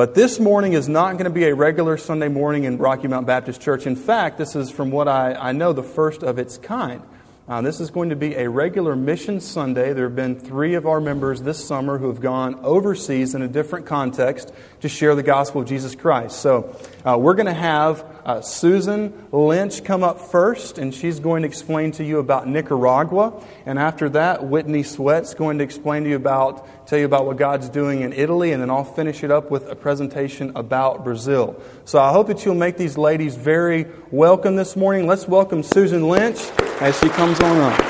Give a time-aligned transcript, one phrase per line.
[0.00, 3.26] But this morning is not going to be a regular Sunday morning in Rocky Mount
[3.26, 3.86] Baptist Church.
[3.86, 7.02] In fact, this is, from what I, I know, the first of its kind.
[7.46, 9.92] Uh, this is going to be a regular Mission Sunday.
[9.92, 13.48] There have been three of our members this summer who have gone overseas in a
[13.48, 16.40] different context to share the gospel of Jesus Christ.
[16.40, 16.74] So
[17.04, 21.48] uh, we're going to have uh, Susan Lynch come up first, and she's going to
[21.48, 23.42] explain to you about Nicaragua.
[23.66, 27.36] And after that, Whitney Sweat's going to explain to you about, tell you about what
[27.36, 31.60] God's doing in Italy, and then I'll finish it up with a presentation about Brazil.
[31.84, 35.06] So I hope that you'll make these ladies very welcome this morning.
[35.06, 36.40] Let's welcome Susan Lynch
[36.80, 37.80] as she comes on up.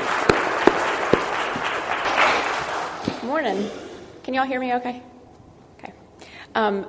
[3.23, 3.69] Morning.
[4.23, 5.01] Can y'all hear me okay?
[5.79, 5.93] Okay.
[6.53, 6.85] Um,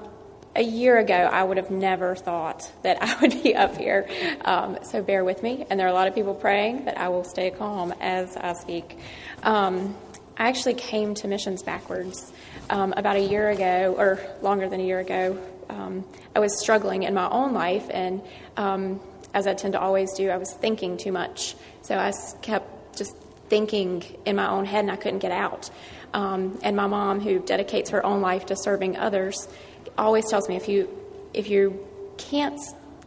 [0.55, 4.09] a year ago, I would have never thought that I would be up here.
[4.45, 5.65] Um, so bear with me.
[5.71, 8.53] And there are a lot of people praying that I will stay calm as I
[8.53, 8.99] speak.
[9.43, 9.97] Um,
[10.37, 12.33] I actually came to missions backwards
[12.71, 15.39] um, about a year ago, or longer than a year ago.
[15.69, 18.23] Um, I was struggling in my own life, and
[18.57, 19.01] um,
[19.35, 21.55] as I tend to always do, I was thinking too much.
[21.83, 22.13] So I
[22.43, 23.17] kept just
[23.49, 25.71] thinking in my own head, and I couldn't get out.
[26.15, 29.49] Um, and my mom, who dedicates her own life to serving others,
[29.99, 30.89] always tells me if you
[31.35, 31.87] if you
[32.19, 32.61] can't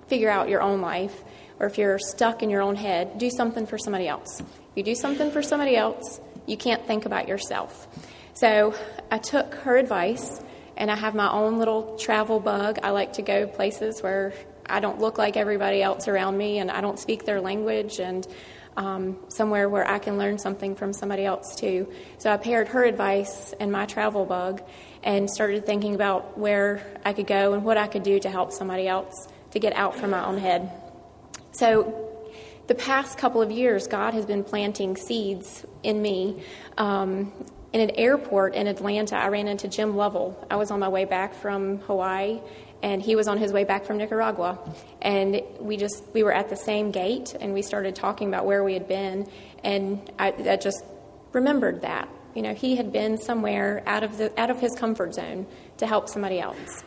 [0.08, 1.24] figure out your own life,
[1.60, 4.40] or if you're stuck in your own head, do something for somebody else.
[4.40, 7.88] If you do something for somebody else, you can't think about yourself.
[8.34, 8.76] So
[9.10, 10.42] I took her advice,
[10.76, 12.80] and I have my own little travel bug.
[12.84, 14.34] I like to go places where
[14.66, 18.28] I don't look like everybody else around me, and I don't speak their language, and
[18.78, 21.92] um, somewhere where I can learn something from somebody else too.
[22.18, 24.62] So I paired her advice and my travel bug
[25.06, 28.52] and started thinking about where I could go and what I could do to help
[28.52, 30.70] somebody else to get out from my own head.
[31.54, 32.12] So
[32.68, 36.44] the past couple of years, God has been planting seeds in me.
[36.78, 37.32] Um,
[37.72, 40.46] in an airport in Atlanta, I ran into Jim Lovell.
[40.50, 42.42] I was on my way back from Hawaii,
[42.82, 44.58] and he was on his way back from Nicaragua.
[45.02, 48.64] And we just we were at the same gate, and we started talking about where
[48.64, 49.30] we had been,
[49.64, 50.84] and I, I just
[51.32, 52.10] remembered that.
[52.36, 55.48] You know, he had been somewhere out of the out of his comfort zone
[55.78, 56.84] to help somebody else.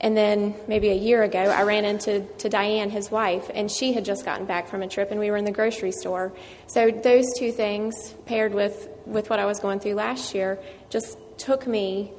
[0.00, 3.92] And then maybe a year ago, I ran into to Diane, his wife, and she
[3.92, 6.32] had just gotten back from a trip, and we were in the grocery store.
[6.68, 10.58] So those two things, paired with with what I was going through last year,
[10.88, 12.12] just took me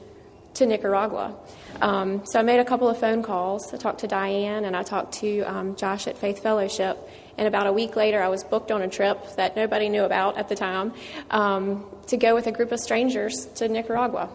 [0.55, 1.35] to Nicaragua.
[1.81, 3.73] Um, so I made a couple of phone calls.
[3.73, 6.97] I talked to Diane and I talked to um, Josh at Faith Fellowship.
[7.37, 10.37] And about a week later, I was booked on a trip that nobody knew about
[10.37, 10.93] at the time
[11.29, 14.29] um, to go with a group of strangers to Nicaragua.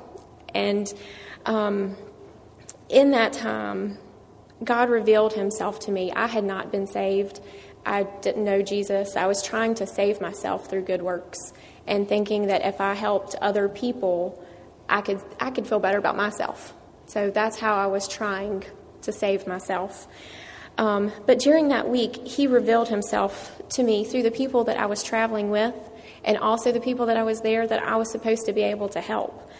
[0.55, 0.93] And
[1.45, 1.97] um,
[2.89, 3.99] in that time,
[4.65, 6.13] God revealed himself to me.
[6.13, 7.41] I had not been saved.
[7.85, 9.17] I didn't know Jesus.
[9.17, 11.53] I was trying to save myself through good works
[11.87, 14.43] and thinking that if I helped other people,
[14.89, 16.75] I could I could feel better about myself.
[17.07, 18.65] So that's how I was trying
[19.03, 20.09] to save myself.
[20.79, 24.87] Um, but during that week, he revealed himself to me through the people that I
[24.87, 25.75] was traveling with,
[26.25, 28.89] and also the people that I was there that I was supposed to be able
[28.91, 29.51] to help.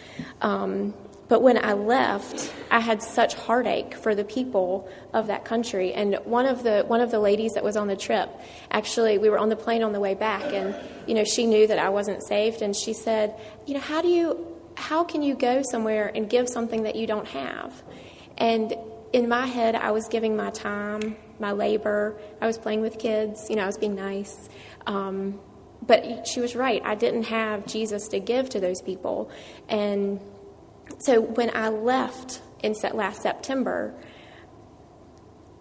[0.41, 0.93] Um,
[1.29, 5.93] but when I left, I had such heartache for the people of that country.
[5.93, 8.29] And one of the one of the ladies that was on the trip,
[8.71, 10.75] actually, we were on the plane on the way back, and
[11.05, 13.35] you know, she knew that I wasn't saved, and she said,
[13.65, 17.07] you know, how do you how can you go somewhere and give something that you
[17.07, 17.73] don't have?
[18.37, 18.75] And
[19.13, 22.19] in my head, I was giving my time, my labor.
[22.41, 23.49] I was playing with kids.
[23.49, 24.49] You know, I was being nice.
[24.85, 25.39] Um,
[25.85, 26.81] but she was right.
[26.83, 29.31] I didn't have Jesus to give to those people.
[29.69, 30.19] And
[30.99, 33.93] so when I left in last September,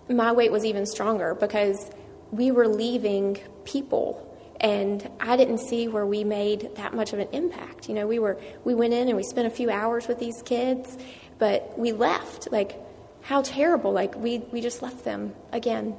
[0.09, 1.91] my weight was even stronger because
[2.31, 4.23] we were leaving people
[4.61, 7.89] and I didn't see where we made that much of an impact.
[7.89, 10.41] You know, we were we went in and we spent a few hours with these
[10.43, 10.97] kids,
[11.39, 12.51] but we left.
[12.51, 12.81] Like,
[13.26, 13.92] how terrible!
[13.92, 15.97] Like we we just left them again.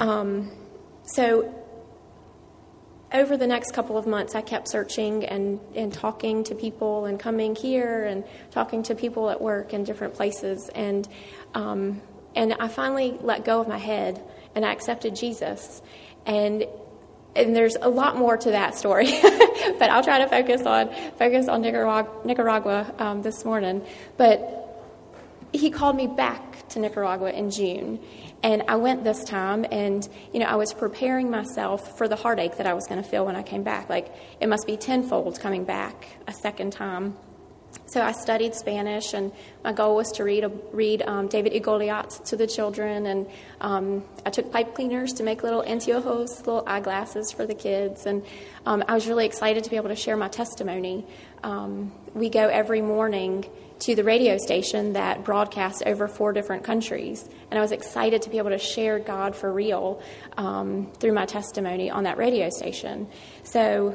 [0.00, 0.50] Um,
[1.04, 1.54] so
[3.14, 7.18] over the next couple of months, I kept searching and, and talking to people and
[7.18, 10.68] coming here and talking to people at work in different places.
[10.74, 11.08] And,
[11.54, 12.02] um,
[12.34, 14.20] and I finally let go of my head
[14.56, 15.80] and I accepted Jesus.
[16.26, 16.66] And
[17.36, 21.48] and there's a lot more to that story, but I'll try to focus on focus
[21.48, 23.84] on Nicaragua, Nicaragua um, this morning.
[24.16, 24.60] But
[25.52, 27.98] he called me back to Nicaragua in June,
[28.42, 32.58] and I went this time, and you know I was preparing myself for the heartache
[32.58, 33.88] that I was going to feel when I came back.
[33.88, 37.16] Like it must be tenfold coming back a second time,
[37.86, 39.30] So I studied Spanish, and
[39.62, 43.26] my goal was to read read um, David y Goliat to the children, and
[43.60, 48.24] um, I took pipe cleaners to make little anteojos, little eyeglasses for the kids, and
[48.66, 51.06] um, I was really excited to be able to share my testimony.
[51.42, 53.44] Um, we go every morning
[53.84, 58.30] to the radio station that broadcasts over four different countries, and I was excited to
[58.30, 60.02] be able to share God for real
[60.38, 63.06] um, through my testimony on that radio station.
[63.42, 63.94] So,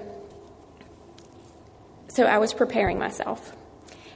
[2.09, 3.55] so I was preparing myself.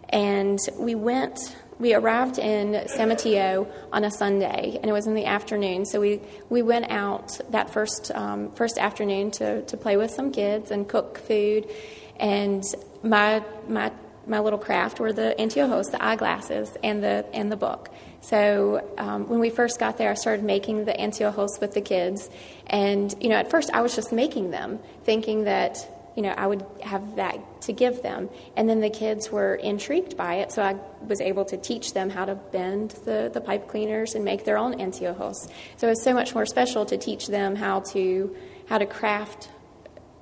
[0.09, 1.39] And we went,
[1.79, 5.87] we arrived in San Mateo on a Sunday, and it was in the afternoon.
[5.87, 6.21] So we,
[6.51, 10.87] we went out that first, um, first afternoon to, to play with some kids and
[10.87, 11.67] cook food.
[12.19, 12.63] And
[13.01, 13.91] my, my,
[14.27, 17.89] my little craft were the anteojos, the eyeglasses, and the, and the book.
[18.21, 22.29] So um, when we first got there, I started making the anteojos with the kids.
[22.67, 26.47] And, you know, at first I was just making them, thinking that you know, I
[26.47, 28.29] would have that to give them.
[28.55, 30.75] And then the kids were intrigued by it, so I
[31.07, 34.57] was able to teach them how to bend the, the pipe cleaners and make their
[34.57, 35.49] own anteojos.
[35.77, 38.35] So it was so much more special to teach them how to
[38.69, 39.49] how to craft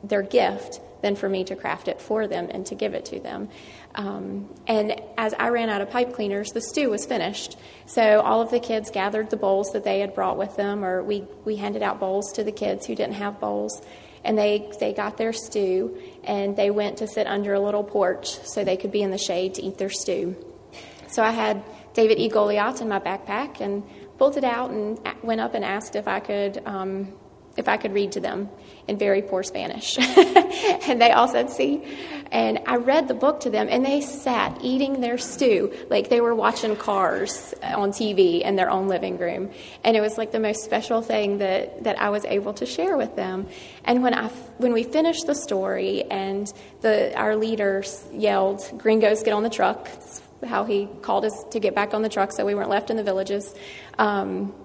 [0.03, 3.19] their gift than for me to craft it for them and to give it to
[3.19, 3.49] them.
[3.95, 7.57] Um, and as I ran out of pipe cleaners, the stew was finished.
[7.85, 11.03] So all of the kids gathered the bowls that they had brought with them, or
[11.03, 13.81] we, we handed out bowls to the kids who didn't have bowls
[14.23, 18.39] and they, they got their stew and they went to sit under a little porch
[18.45, 20.35] so they could be in the shade to eat their stew.
[21.07, 21.63] So I had
[21.93, 22.29] David E.
[22.29, 23.83] Goliat in my backpack and
[24.17, 27.13] pulled it out and went up and asked if I could um,
[27.57, 28.49] if I could read to them
[28.87, 29.97] in very poor Spanish.
[30.87, 31.83] and they all said, see.
[32.31, 36.21] And I read the book to them, and they sat eating their stew like they
[36.21, 39.51] were watching cars on TV in their own living room.
[39.83, 42.95] And it was like the most special thing that, that I was able to share
[42.95, 43.47] with them.
[43.83, 47.83] And when, I, when we finished the story, and the, our leader
[48.13, 49.89] yelled, Gringos, get on the truck.
[50.45, 52.97] How he called us to get back on the truck so we weren't left in
[52.97, 53.53] the villages.
[53.99, 54.55] Um,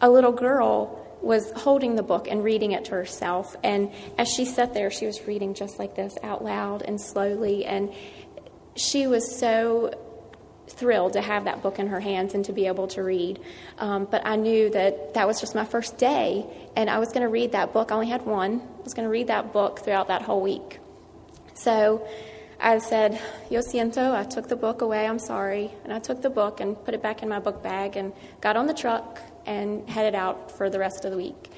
[0.00, 3.56] a little girl was holding the book and reading it to herself.
[3.62, 7.64] And as she sat there, she was reading just like this out loud and slowly.
[7.64, 7.94] And
[8.74, 9.92] she was so
[10.68, 13.40] thrilled to have that book in her hands and to be able to read.
[13.78, 16.44] Um, but I knew that that was just my first day,
[16.76, 17.92] and I was going to read that book.
[17.92, 18.60] I only had one.
[18.60, 20.78] I was going to read that book throughout that whole week.
[21.54, 22.06] So
[22.58, 23.20] I said,
[23.50, 24.14] Yo siento.
[24.14, 25.06] I took the book away.
[25.06, 25.70] I'm sorry.
[25.84, 28.56] And I took the book and put it back in my book bag and got
[28.56, 31.50] on the truck and headed out for the rest of the week.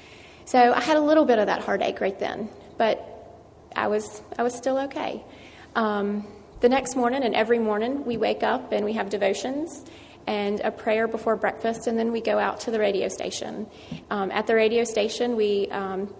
[0.45, 3.11] So I had a little bit of that heartache right then, but
[3.75, 5.23] I was I was still okay.
[5.75, 6.27] Um,
[6.61, 9.83] the next morning and every morning we wake up and we have devotions
[10.27, 13.67] and a prayer before breakfast, and then we go out to the radio station.
[14.09, 16.13] Um, at the radio station, we um,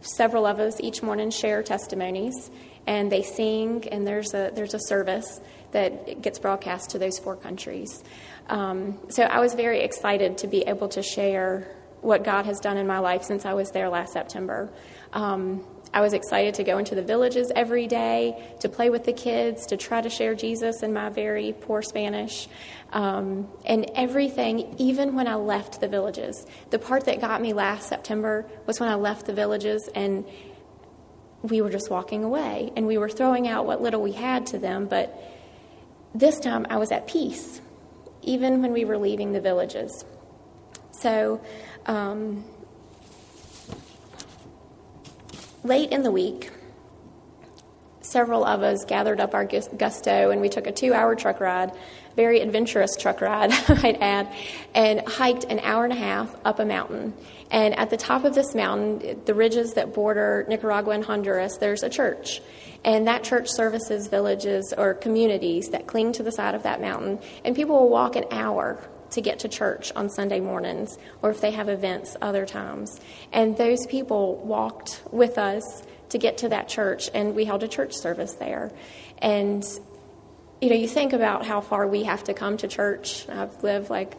[0.00, 2.50] several of us each morning share testimonies,
[2.86, 5.40] and they sing, and there's a there's a service
[5.72, 8.02] that gets broadcast to those four countries.
[8.48, 11.66] Um, so I was very excited to be able to share
[12.00, 14.70] what God has done in my life since I was there last September.
[15.12, 15.64] Um,
[15.94, 19.66] I was excited to go into the villages every day, to play with the kids,
[19.66, 22.48] to try to share Jesus in my very poor Spanish.
[22.92, 26.46] Um, and everything, even when I left the villages.
[26.70, 30.24] The part that got me last September was when I left the villages and
[31.42, 34.58] we were just walking away and we were throwing out what little we had to
[34.58, 35.22] them, but
[36.14, 37.60] this time I was at peace
[38.22, 40.04] even when we were leaving the villages.
[40.92, 41.40] So,
[41.86, 42.44] um,
[45.64, 46.50] late in the week,
[48.00, 51.72] several of us gathered up our gusto and we took a two hour truck ride,
[52.14, 54.32] very adventurous truck ride, I might add,
[54.74, 57.14] and hiked an hour and a half up a mountain.
[57.50, 61.82] And at the top of this mountain, the ridges that border Nicaragua and Honduras, there's
[61.82, 62.40] a church.
[62.84, 67.20] And that church services villages or communities that cling to the side of that mountain.
[67.44, 68.78] And people will walk an hour
[69.10, 73.00] to get to church on Sunday mornings, or if they have events other times.
[73.32, 77.68] And those people walked with us to get to that church, and we held a
[77.68, 78.70] church service there.
[79.18, 79.64] And
[80.62, 83.28] you know, you think about how far we have to come to church.
[83.28, 84.16] I've lived like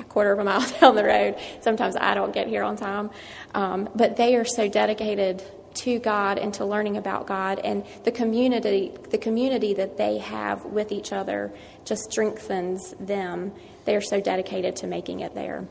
[0.00, 1.36] a quarter of a mile down the road.
[1.60, 3.10] Sometimes I don't get here on time.
[3.54, 5.42] Um, but they are so dedicated
[5.74, 10.64] to God and to learning about God and the community the community that they have
[10.64, 11.52] with each other
[11.84, 13.52] just strengthens them.
[13.84, 15.66] They are so dedicated to making it there.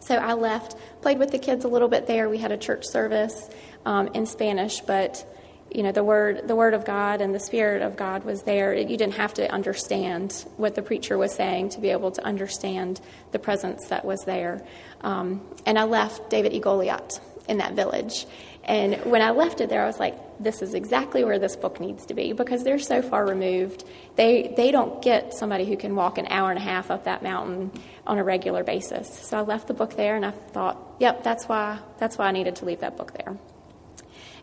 [0.00, 2.28] So I left, played with the kids a little bit there.
[2.28, 3.48] We had a church service
[3.86, 5.24] um, in Spanish, but
[5.70, 8.74] you know the word the word of God and the spirit of God was there.
[8.74, 13.00] You didn't have to understand what the preacher was saying to be able to understand
[13.30, 14.66] the presence that was there.
[15.02, 16.60] Um, and I left David E.
[16.60, 18.26] Goliat in that village.
[18.64, 21.80] And when I left it there, I was like, this is exactly where this book
[21.80, 23.84] needs to be because they're so far removed.
[24.16, 27.22] They, they don't get somebody who can walk an hour and a half up that
[27.22, 27.72] mountain
[28.06, 29.12] on a regular basis.
[29.12, 32.32] So I left the book there and I thought, yep, that's why, that's why I
[32.32, 33.36] needed to leave that book there.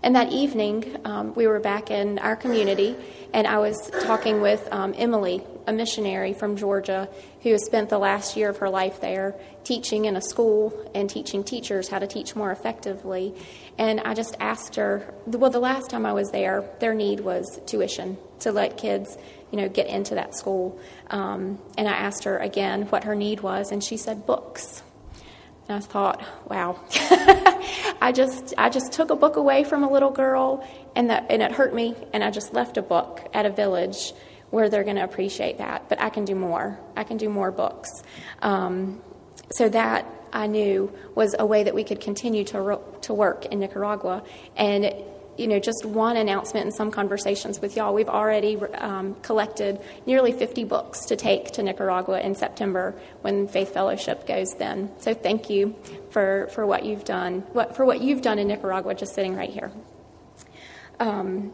[0.04, 2.96] And that evening, um, we were back in our community,
[3.34, 7.10] and I was talking with um, Emily, a missionary from Georgia,
[7.42, 11.10] who has spent the last year of her life there teaching in a school and
[11.10, 13.34] teaching teachers how to teach more effectively.
[13.78, 17.60] And I just asked her, well, the last time I was there, their need was
[17.66, 19.18] tuition to let kids,
[19.52, 20.80] you know, get into that school.
[21.10, 24.84] Um, and I asked her again what her need was, and she said books.
[25.68, 26.80] And I thought, wow,
[28.02, 31.42] I just I just took a book away from a little girl, and that and
[31.42, 34.14] it hurt me, and I just left a book at a village
[34.50, 35.90] where they're going to appreciate that.
[35.90, 36.80] But I can do more.
[36.96, 37.90] I can do more books.
[38.42, 39.02] Um,
[39.52, 43.60] so that I knew was a way that we could continue to to work in
[43.60, 44.24] Nicaragua,
[44.56, 44.94] and
[45.38, 47.94] you know, just one announcement and some conversations with y'all.
[47.94, 53.74] We've already um, collected nearly 50 books to take to Nicaragua in September when Faith
[53.74, 54.92] Fellowship goes then.
[55.00, 55.76] So thank you
[56.10, 59.50] for, for what you've done, what, for what you've done in Nicaragua, just sitting right
[59.50, 59.72] here.
[61.00, 61.54] Um,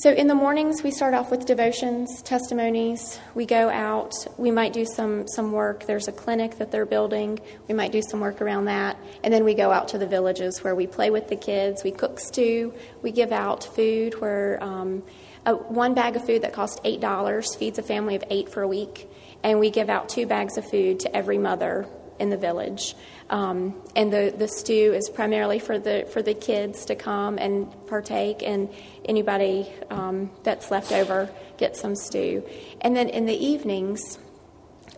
[0.00, 3.20] so in the mornings, we start off with devotions, testimonies.
[3.34, 4.14] We go out.
[4.38, 5.84] We might do some some work.
[5.84, 7.38] There's a clinic that they're building.
[7.68, 10.64] We might do some work around that, and then we go out to the villages
[10.64, 11.84] where we play with the kids.
[11.84, 12.72] We cook stew.
[13.02, 14.18] We give out food.
[14.22, 15.02] Where um,
[15.44, 18.62] a, one bag of food that costs eight dollars feeds a family of eight for
[18.62, 19.06] a week,
[19.42, 21.86] and we give out two bags of food to every mother
[22.20, 22.94] in the village.
[23.30, 27.68] Um, and the, the stew is primarily for the for the kids to come and
[27.86, 28.68] partake, and
[29.04, 32.48] anybody um, that's left over gets some stew.
[32.80, 34.18] And then in the evenings,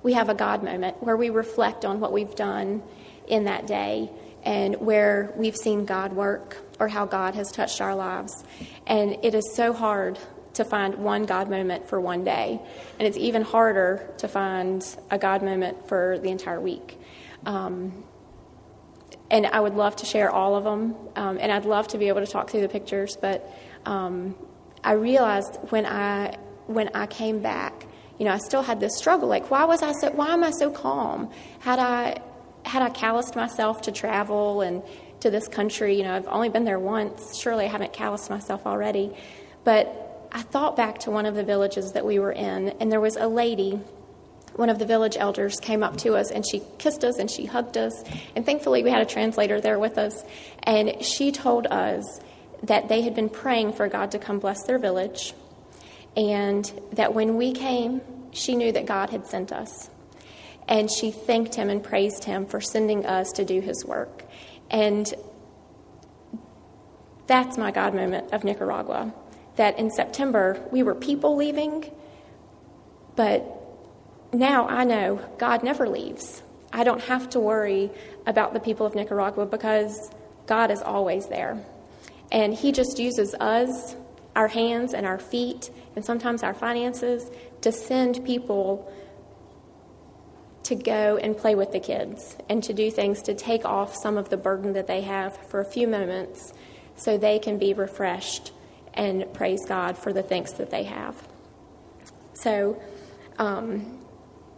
[0.02, 2.83] we have a God moment where we reflect on what we've done
[3.29, 4.11] in that day
[4.45, 8.45] and where we've seen God work or how God has touched our lives.
[8.87, 10.19] And it is so hard
[10.55, 12.61] to find one God moment for one day,
[12.99, 16.99] and it's even harder to find a God moment for the entire week.
[17.46, 18.04] Um,
[19.30, 22.08] and I would love to share all of them, um, and I'd love to be
[22.08, 23.16] able to talk through the pictures.
[23.20, 23.50] But
[23.87, 24.34] um,
[24.84, 27.87] I realized when I when I came back,
[28.18, 29.28] you know, I still had this struggle.
[29.28, 30.11] Like, why was I so?
[30.11, 31.30] Why am I so calm?
[31.61, 32.20] Had I
[32.64, 34.82] had I calloused myself to travel and
[35.20, 35.96] to this country?
[35.96, 37.38] You know, I've only been there once.
[37.38, 39.16] Surely I haven't calloused myself already.
[39.64, 43.00] But I thought back to one of the villages that we were in, and there
[43.00, 43.80] was a lady
[44.56, 47.47] one of the village elders came up to us and she kissed us and she
[47.47, 47.92] hugged us.
[48.37, 50.23] And thankfully, we had a translator there with us.
[50.62, 52.21] And she told us
[52.62, 55.35] that they had been praying for God to come bless their village.
[56.16, 59.90] And that when we came, she knew that God had sent us.
[60.68, 64.25] And she thanked him and praised him for sending us to do his work.
[64.71, 65.12] And
[67.26, 69.12] that's my God moment of Nicaragua.
[69.56, 71.90] That in September, we were people leaving,
[73.16, 73.62] but
[74.32, 76.42] now I know God never leaves.
[76.72, 77.90] I don't have to worry
[78.26, 80.10] about the people of Nicaragua because
[80.46, 81.62] God is always there.
[82.30, 83.94] And He just uses us,
[84.34, 88.90] our hands and our feet, and sometimes our finances to send people
[90.64, 94.16] to go and play with the kids and to do things to take off some
[94.16, 96.52] of the burden that they have for a few moments
[96.96, 98.52] so they can be refreshed
[98.94, 101.16] and praise God for the things that they have.
[102.34, 102.80] So,
[103.38, 104.01] um,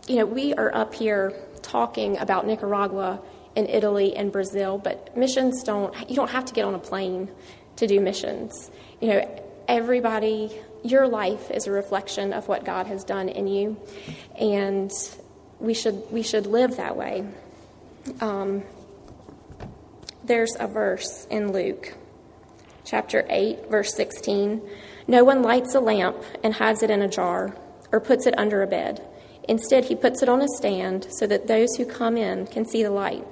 [0.06, 1.32] you know, we are up here
[1.62, 3.20] talking about Nicaragua
[3.56, 7.30] and Italy and Brazil, but missions don't, you don't have to get on a plane
[7.76, 8.70] to do missions.
[9.00, 10.50] You know, everybody,
[10.82, 13.76] your life is a reflection of what God has done in you,
[14.38, 14.90] and
[15.58, 17.26] we should, we should live that way.
[18.20, 18.62] Um,
[20.22, 21.94] there's a verse in Luke
[22.84, 24.60] chapter 8, verse 16.
[25.06, 27.56] No one lights a lamp and hides it in a jar
[27.92, 29.06] or puts it under a bed
[29.48, 32.82] Instead, he puts it on a stand so that those who come in can see
[32.82, 33.24] the light.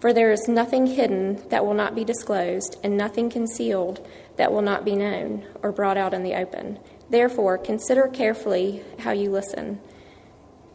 [0.00, 4.62] For there is nothing hidden that will not be disclosed, and nothing concealed that will
[4.62, 6.78] not be known or brought out in the open.
[7.10, 9.80] Therefore, consider carefully how you listen.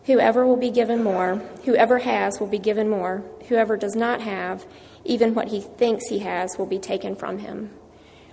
[0.06, 4.66] Whoever will be given more, whoever has will be given more, whoever does not have,
[5.06, 7.70] even what he thinks he has will be taken from him.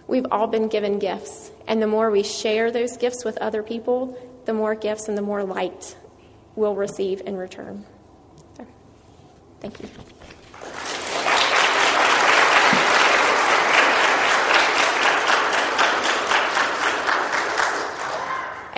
[0.09, 4.19] We've all been given gifts, and the more we share those gifts with other people,
[4.45, 5.95] the more gifts and the more light
[6.61, 7.85] will receive in return.
[8.57, 8.67] So,
[9.61, 9.89] thank you.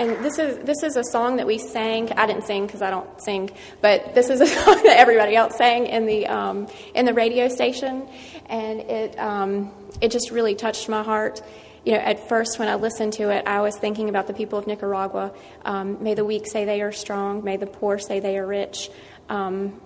[0.03, 2.13] and this is this is a song that we sang.
[2.13, 5.57] I didn't sing because I don't sing, but this is a song that everybody else
[5.57, 8.09] sang in the um, in the radio station,
[8.47, 9.71] and it um,
[10.01, 11.43] it just really touched my heart.
[11.85, 14.59] You know, at first when I listened to it, I was thinking about the people
[14.59, 15.35] of Nicaragua.
[15.65, 17.43] Um, may the weak say they are strong.
[17.43, 18.89] May the poor say they are rich.
[19.29, 19.81] Um,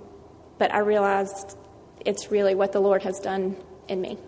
[0.58, 1.56] but I realized
[2.04, 3.56] it's really what the Lord has done
[3.88, 4.18] in me.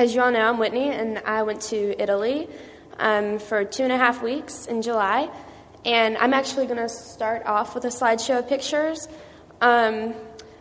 [0.00, 2.48] As you all know, I'm Whitney, and I went to Italy
[2.98, 5.28] um, for two and a half weeks in July.
[5.84, 9.06] And I'm actually going to start off with a slideshow of pictures.
[9.60, 10.14] Um,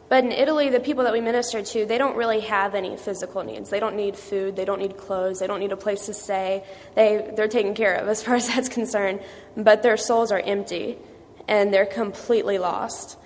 [0.10, 3.42] But in Italy, the people that we minister to, they don't really have any physical
[3.46, 3.70] needs.
[3.70, 6.66] They don't need food, they don't need clothes, they don't need a place to stay.
[6.96, 9.22] They, they're taken care of as far as that's concerned.
[9.56, 10.98] But their souls are empty
[11.48, 13.18] and they're completely lost.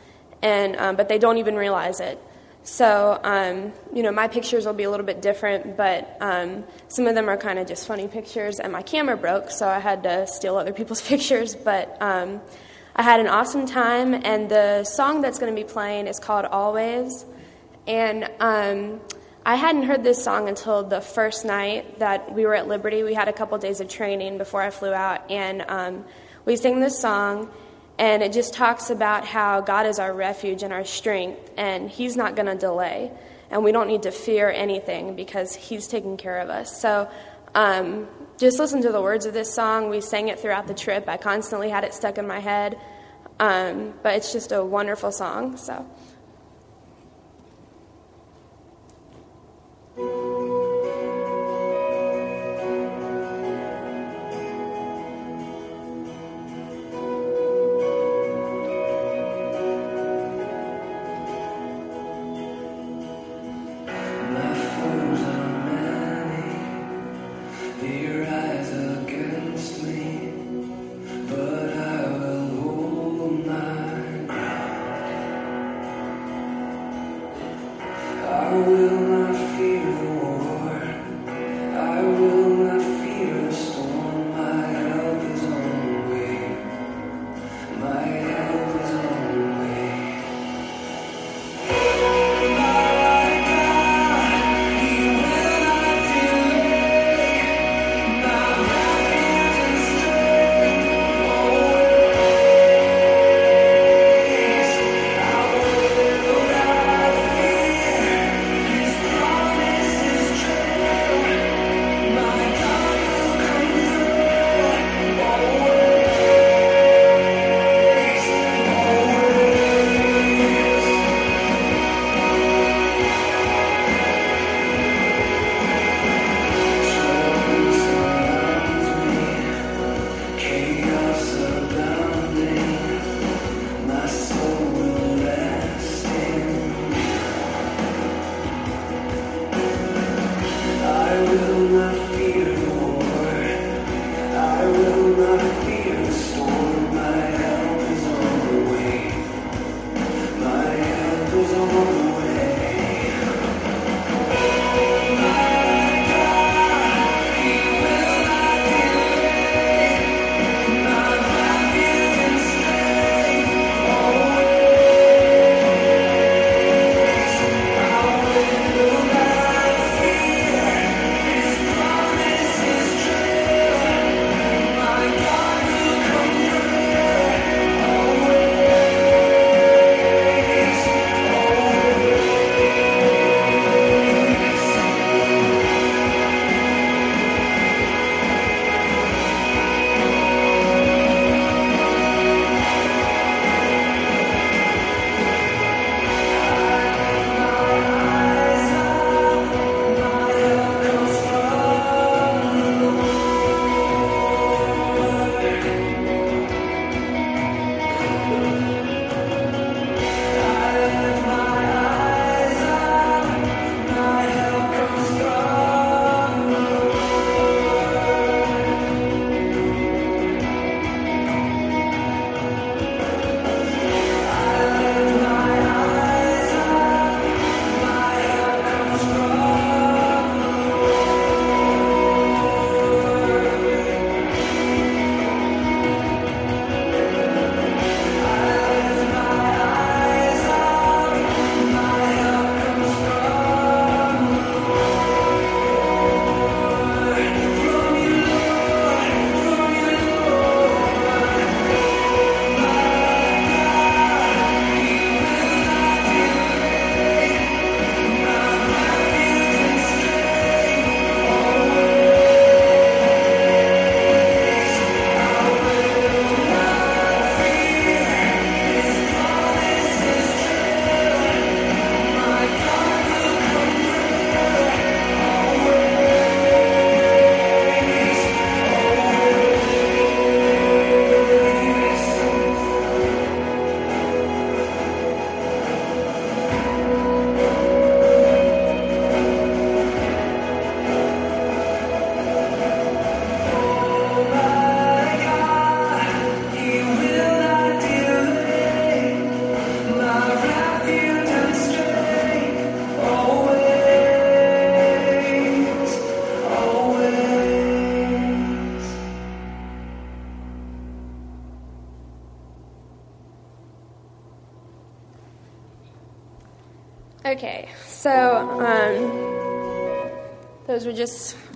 [0.43, 2.19] And, um, but they don't even realize it.
[2.63, 7.08] So, um, you know, my pictures will be a little bit different, but um, some
[7.08, 10.04] of them are kind of just funny pictures, and my camera broke, so I had
[10.04, 11.56] to steal other people's pictures.
[11.56, 12.41] But um,
[12.95, 16.45] I had an awesome time, and the song that's going to be playing is called
[16.45, 17.26] Always.
[17.86, 19.02] And um,
[19.45, 23.04] I hadn't heard this song until the first night that we were at Liberty.
[23.04, 26.06] We had a couple days of training before I flew out, and um,
[26.45, 27.52] we sang this song,
[28.04, 32.18] and it just talks about how God is our refuge and our strength, and He's
[32.18, 33.10] not going to delay,
[33.50, 36.82] and we don't need to fear anything because He's taking care of us.
[36.82, 37.10] So
[37.56, 39.89] um, just listen to the words of this song.
[39.89, 41.08] We sang it throughout the trip.
[41.08, 42.78] I constantly had it stuck in my head.
[43.39, 45.56] Um, but it's just a wonderful song.
[45.56, 45.86] So.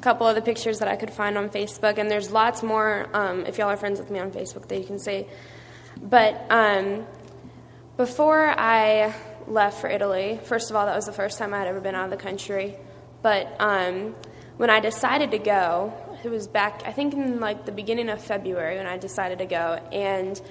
[0.08, 3.46] Couple of the pictures that I could find on Facebook, and there's lots more um,
[3.46, 5.26] if y'all are friends with me on Facebook that you can see.
[6.02, 7.06] But um,
[7.98, 9.13] before I
[9.50, 11.93] left for Italy, first of all, that was the first time I had ever been
[11.93, 12.78] out of the country.
[13.22, 14.15] But um,
[14.56, 15.93] when I decided to go,
[16.24, 19.46] it was back, I think, in like the beginning of February when I decided to
[19.46, 20.41] go, and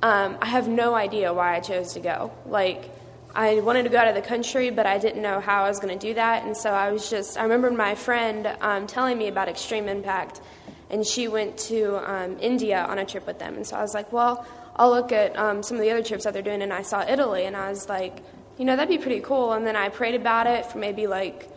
[0.00, 2.32] um, I have no idea why I chose to go.
[2.46, 2.90] Like,
[3.36, 5.78] I wanted to go out of the country, but I didn't know how I was
[5.78, 7.36] going to do that, and so I was just.
[7.36, 10.40] I remember my friend um, telling me about Extreme Impact,
[10.88, 13.92] and she went to um, India on a trip with them, and so I was
[13.92, 14.46] like, well,
[14.76, 17.06] I'll look at um, some of the other trips that they're doing, and I saw
[17.06, 18.22] Italy, and I was like,
[18.56, 19.52] you know, that'd be pretty cool.
[19.52, 21.50] And then I prayed about it for maybe like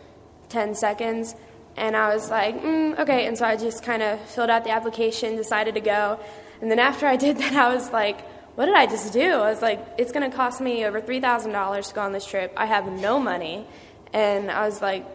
[0.50, 1.34] 10 seconds,
[1.78, 3.26] and I was like, mm, okay.
[3.26, 6.20] And so I just kind of filled out the application, decided to go.
[6.60, 8.20] And then after I did that, I was like,
[8.60, 9.22] what did I just do?
[9.22, 12.52] I was like, it's going to cost me over $3,000 to go on this trip.
[12.58, 13.66] I have no money.
[14.12, 15.06] And I was like,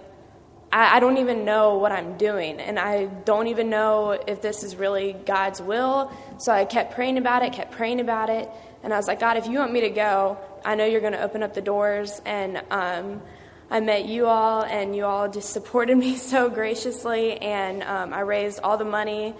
[0.71, 2.59] I, I don't even know what I'm doing.
[2.59, 6.11] And I don't even know if this is really God's will.
[6.39, 8.49] So I kept praying about it, kept praying about it.
[8.81, 11.13] And I was like, God, if you want me to go, I know you're going
[11.13, 12.19] to open up the doors.
[12.25, 13.21] And um,
[13.69, 17.37] I met you all, and you all just supported me so graciously.
[17.37, 19.35] And um, I raised all the money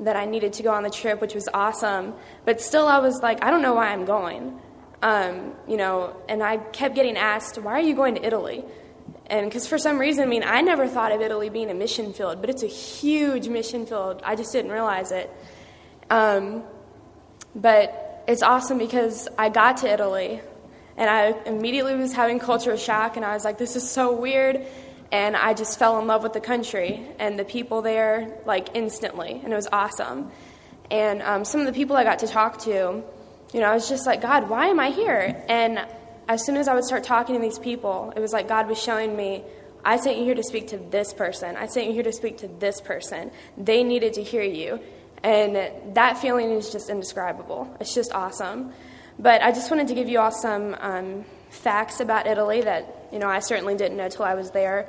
[0.00, 2.14] that I needed to go on the trip, which was awesome.
[2.44, 4.60] But still, I was like, I don't know why I'm going.
[5.02, 8.64] Um, you know, and I kept getting asked, why are you going to Italy?
[9.26, 12.12] And because for some reason, I mean, I never thought of Italy being a mission
[12.12, 14.22] field, but it's a huge mission field.
[14.24, 15.30] I just didn't realize it.
[16.10, 16.64] Um,
[17.54, 20.40] but it's awesome because I got to Italy
[20.96, 24.64] and I immediately was having culture shock and I was like, this is so weird.
[25.14, 29.40] And I just fell in love with the country and the people there, like instantly,
[29.44, 30.32] and it was awesome.
[30.90, 33.04] And um, some of the people I got to talk to,
[33.52, 35.40] you know, I was just like, God, why am I here?
[35.48, 35.86] And
[36.26, 38.82] as soon as I would start talking to these people, it was like God was
[38.82, 39.44] showing me,
[39.84, 41.54] I sent you here to speak to this person.
[41.54, 43.30] I sent you here to speak to this person.
[43.56, 44.80] They needed to hear you.
[45.22, 47.72] And that feeling is just indescribable.
[47.78, 48.72] It's just awesome.
[49.16, 53.20] But I just wanted to give you all some um, facts about Italy that you
[53.20, 54.88] know I certainly didn't know till I was there.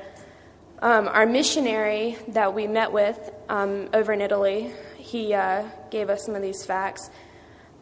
[0.79, 6.25] Um, our missionary that we met with um, over in Italy, he uh, gave us
[6.25, 7.11] some of these facts.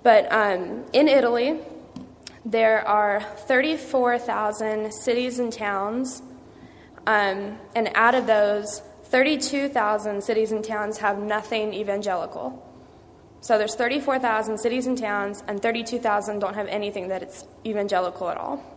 [0.04, 1.60] But um, in Italy,
[2.44, 6.22] there are 34,000 cities and towns,
[7.08, 12.62] um, and out of those, 32,000 cities and towns have nothing evangelical.
[13.40, 18.36] So there's 34,000 cities and towns, and 32,000 don't have anything that it's evangelical at
[18.36, 18.73] all.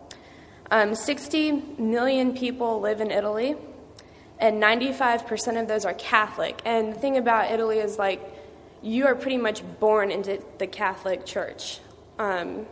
[0.70, 3.56] Um, 60 million people live in Italy,
[4.38, 6.60] and 95% of those are Catholic.
[6.64, 8.20] And the thing about Italy is like
[8.82, 11.80] you are pretty much born into the Catholic Church.
[12.18, 12.66] Um,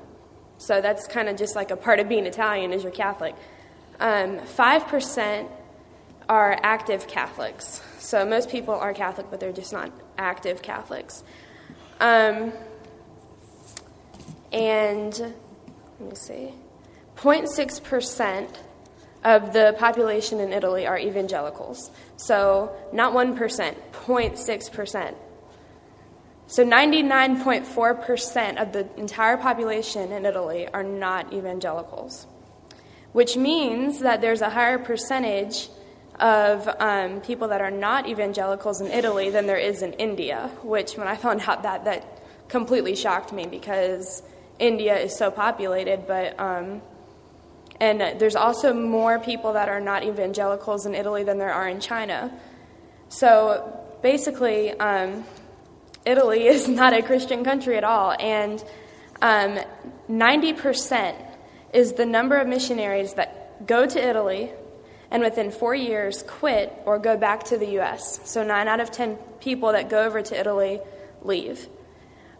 [0.58, 3.34] so that's kind of just like a part of being Italian is you're Catholic.
[4.00, 5.48] Um, 5%
[6.28, 7.82] are active Catholics.
[7.98, 11.22] So most people are Catholic, but they're just not active Catholics.
[12.00, 12.52] Um,
[14.52, 15.18] and
[16.00, 16.54] let me see
[17.16, 18.48] 0.6%
[19.24, 21.90] of the population in Italy are evangelicals.
[22.16, 25.14] So not 1%, 0.6%.
[26.46, 32.26] So 99.4% of the entire population in Italy are not evangelicals,
[33.12, 35.70] which means that there's a higher percentage
[36.20, 40.96] of um, people that are not evangelicals in Italy than there is in India, which
[40.96, 42.04] when I found out that, that
[42.48, 44.22] completely shocked me because
[44.58, 46.82] India is so populated, but um,
[47.84, 51.80] and there's also more people that are not evangelicals in Italy than there are in
[51.80, 52.32] China.
[53.10, 55.24] So basically, um,
[56.06, 58.64] Italy is not a Christian country at all, and
[59.20, 61.26] 90% um,
[61.74, 64.50] is the number of missionaries that go to Italy
[65.10, 68.18] and within four years quit or go back to the U.S.
[68.24, 70.80] So nine out of ten people that go over to Italy
[71.20, 71.68] leave,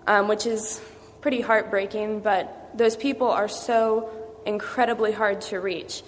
[0.07, 0.81] um, which is
[1.21, 6.03] pretty heartbreaking, but those people are so incredibly hard to reach.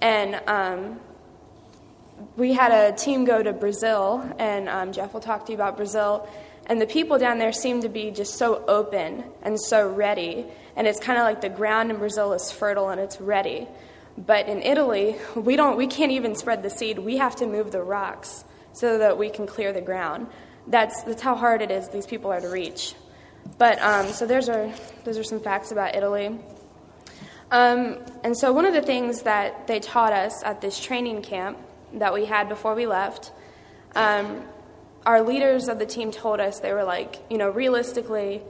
[0.00, 1.00] And um,
[2.36, 5.76] we had a team go to Brazil, and um, Jeff will talk to you about
[5.76, 6.28] Brazil.
[6.66, 10.46] And the people down there seem to be just so open and so ready.
[10.74, 13.68] And it's kind of like the ground in Brazil is fertile and it's ready.
[14.18, 16.98] But in Italy, we, don't, we can't even spread the seed.
[16.98, 20.26] We have to move the rocks so that we can clear the ground.
[20.66, 22.94] That's, that's how hard it is these people are to reach.
[23.58, 24.72] But um, so there's are,
[25.04, 26.36] those are some facts about Italy.
[27.50, 31.58] Um, and so one of the things that they taught us at this training camp
[31.94, 33.30] that we had before we left,
[33.94, 34.42] um,
[35.04, 38.42] our leaders of the team told us they were like, you know, realistically,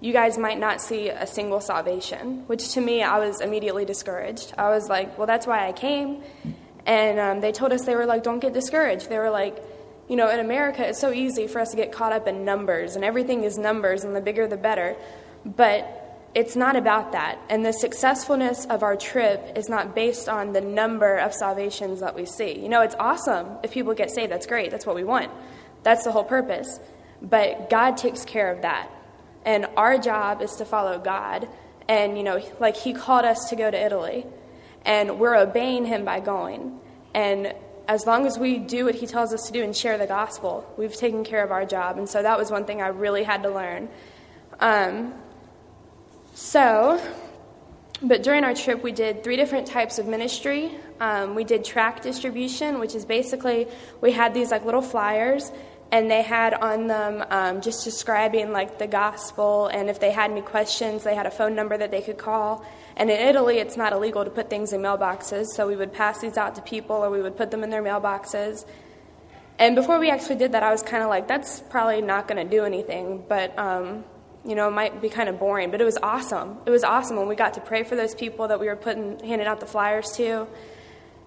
[0.00, 4.52] you guys might not see a single salvation, which to me, I was immediately discouraged.
[4.58, 6.22] I was like, well, that's why I came.
[6.84, 9.08] And um, they told us, they were like, don't get discouraged.
[9.08, 9.62] They were like,
[10.08, 12.96] you know, in America, it's so easy for us to get caught up in numbers,
[12.96, 14.96] and everything is numbers, and the bigger the better.
[15.46, 16.01] But
[16.34, 17.38] it's not about that.
[17.50, 22.14] And the successfulness of our trip is not based on the number of salvations that
[22.14, 22.58] we see.
[22.58, 24.32] You know, it's awesome if people get saved.
[24.32, 24.70] That's great.
[24.70, 25.30] That's what we want.
[25.82, 26.80] That's the whole purpose.
[27.20, 28.90] But God takes care of that.
[29.44, 31.48] And our job is to follow God.
[31.86, 34.24] And, you know, like He called us to go to Italy.
[34.84, 36.80] And we're obeying Him by going.
[37.12, 37.54] And
[37.88, 40.66] as long as we do what He tells us to do and share the gospel,
[40.78, 41.98] we've taken care of our job.
[41.98, 43.90] And so that was one thing I really had to learn.
[44.60, 45.14] Um,
[46.34, 47.00] so,
[48.02, 50.72] but during our trip, we did three different types of ministry.
[51.00, 53.68] Um, we did tract distribution, which is basically
[54.00, 55.52] we had these like little flyers,
[55.92, 60.30] and they had on them um, just describing like the gospel and if they had
[60.30, 62.64] any questions they had a phone number that they could call
[62.96, 66.20] and in italy it's not illegal to put things in mailboxes so we would pass
[66.20, 68.64] these out to people or we would put them in their mailboxes
[69.58, 72.42] and before we actually did that i was kind of like that's probably not going
[72.42, 74.02] to do anything but um,
[74.44, 77.16] you know it might be kind of boring but it was awesome it was awesome
[77.16, 79.66] when we got to pray for those people that we were putting handing out the
[79.66, 80.46] flyers to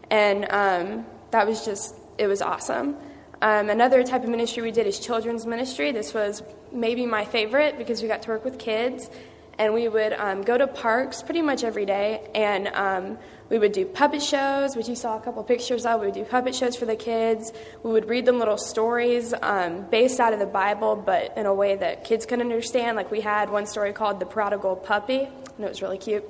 [0.10, 2.98] and um, that was just it was awesome
[3.42, 5.92] um, another type of ministry we did is children's ministry.
[5.92, 9.10] This was maybe my favorite because we got to work with kids.
[9.58, 13.18] And we would um, go to parks pretty much every day, and um,
[13.50, 16.02] we would do puppet shows, which you saw a couple pictures of.
[16.02, 17.54] We would do puppet shows for the kids.
[17.82, 21.54] We would read them little stories um, based out of the Bible, but in a
[21.54, 22.98] way that kids could understand.
[22.98, 26.24] Like we had one story called The Prodigal Puppy, and it was really cute.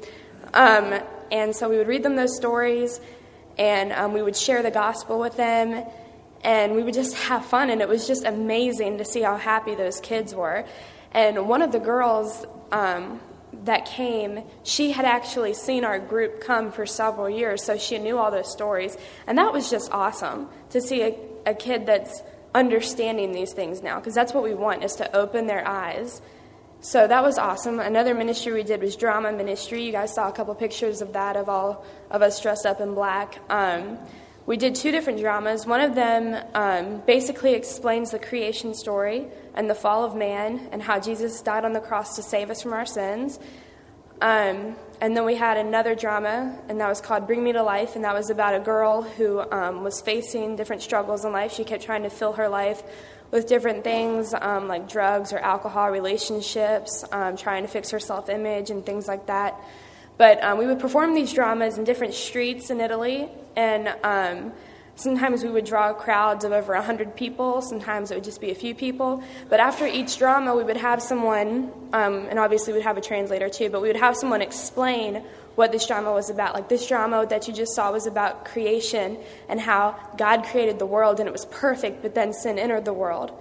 [0.53, 3.01] Um, and so we would read them those stories,
[3.57, 5.83] and um, we would share the gospel with them
[6.45, 9.75] and we would just have fun and it was just amazing to see how happy
[9.75, 10.65] those kids were
[11.11, 13.21] and one of the girls um,
[13.63, 18.17] that came she had actually seen our group come for several years so she knew
[18.17, 18.97] all those stories.
[19.27, 22.21] And that was just awesome to see a, a kid that's
[22.53, 26.21] understanding these things now because that's what we want is to open their eyes.
[26.81, 27.79] So that was awesome.
[27.79, 29.83] Another ministry we did was drama ministry.
[29.83, 32.93] You guys saw a couple pictures of that of all of us dressed up in
[32.93, 33.39] black.
[33.49, 33.97] Um,
[34.45, 35.65] we did two different dramas.
[35.65, 40.81] One of them um, basically explains the creation story and the fall of man and
[40.81, 43.39] how Jesus died on the cross to save us from our sins.
[44.21, 47.95] Um, and then we had another drama, and that was called Bring Me to Life,
[47.95, 51.53] and that was about a girl who um, was facing different struggles in life.
[51.53, 52.81] She kept trying to fill her life
[53.31, 58.29] with different things um, like drugs or alcohol, relationships, um, trying to fix her self
[58.29, 59.59] image, and things like that.
[60.17, 64.53] But um, we would perform these dramas in different streets in Italy, and um,
[64.95, 68.55] sometimes we would draw crowds of over 100 people, sometimes it would just be a
[68.55, 69.23] few people.
[69.49, 73.49] But after each drama, we would have someone, um, and obviously we'd have a translator
[73.49, 75.23] too, but we would have someone explain
[75.55, 76.53] what this drama was about.
[76.53, 80.85] Like this drama that you just saw was about creation and how God created the
[80.85, 83.31] world and it was perfect, but then sin entered the world.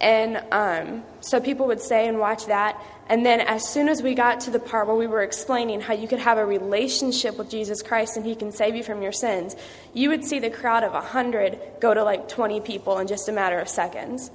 [0.00, 2.80] And um, so people would say and watch that.
[3.08, 5.92] And then as soon as we got to the part where we were explaining how
[5.92, 9.12] you could have a relationship with Jesus Christ and he can save you from your
[9.12, 9.56] sins,
[9.92, 13.32] you would see the crowd of 100 go to like 20 people in just a
[13.32, 14.30] matter of seconds.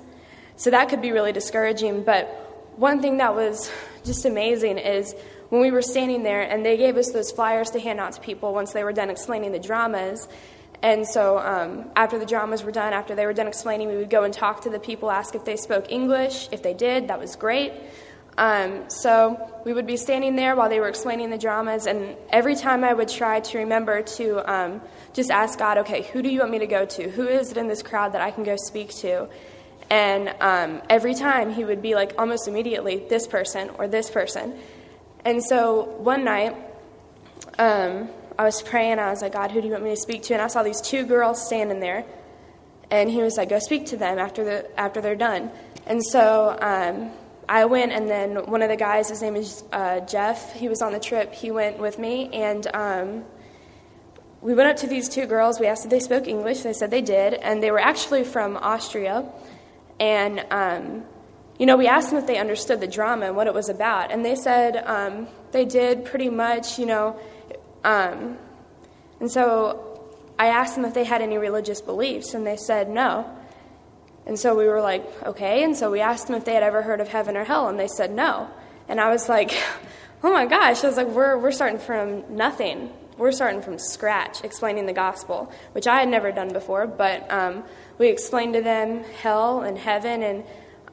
[0.57, 2.03] So that could be really discouraging.
[2.03, 2.27] But
[2.75, 3.71] one thing that was
[4.03, 5.15] just amazing is
[5.49, 8.21] when we were standing there and they gave us those flyers to hand out to
[8.21, 10.27] people once they were done explaining the dramas
[10.81, 14.09] and so um, after the dramas were done, after they were done explaining, we would
[14.09, 16.49] go and talk to the people, ask if they spoke English.
[16.51, 17.73] If they did, that was great.
[18.37, 22.55] Um, so we would be standing there while they were explaining the dramas, and every
[22.55, 24.81] time I would try to remember to um,
[25.13, 27.09] just ask God, okay, who do you want me to go to?
[27.09, 29.29] Who is it in this crowd that I can go speak to?
[29.89, 34.57] And um, every time he would be like, almost immediately, this person or this person.
[35.23, 36.57] And so one night,
[37.57, 38.99] um, I was praying.
[38.99, 40.33] I was like, God, who do you want me to speak to?
[40.33, 42.05] And I saw these two girls standing there,
[42.91, 45.51] and He was like, Go speak to them after the after they're done.
[45.85, 47.11] And so um,
[47.47, 50.53] I went, and then one of the guys, his name is uh, Jeff.
[50.53, 51.33] He was on the trip.
[51.33, 53.23] He went with me, and um,
[54.41, 55.59] we went up to these two girls.
[55.59, 56.61] We asked if they spoke English.
[56.61, 59.29] They said they did, and they were actually from Austria.
[59.99, 61.05] And um,
[61.57, 64.11] you know, we asked them if they understood the drama and what it was about,
[64.11, 66.77] and they said um, they did pretty much.
[66.77, 67.19] You know
[67.85, 68.37] um,
[69.19, 70.01] and so
[70.39, 73.29] I asked them if they had any religious beliefs, and they said no.
[74.25, 75.63] And so we were like, okay.
[75.63, 77.79] And so we asked them if they had ever heard of heaven or hell, and
[77.79, 78.49] they said no.
[78.89, 79.51] And I was like,
[80.23, 80.83] oh my gosh.
[80.83, 82.91] I was like, we're, we're starting from nothing.
[83.17, 86.87] We're starting from scratch explaining the gospel, which I had never done before.
[86.87, 87.63] But um,
[87.99, 90.43] we explained to them hell and heaven and,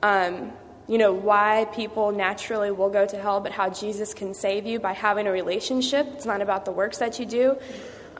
[0.03, 0.53] um,
[0.93, 4.79] you know, why people naturally will go to hell, but how Jesus can save you
[4.79, 6.07] by having a relationship.
[6.13, 7.57] It's not about the works that you do.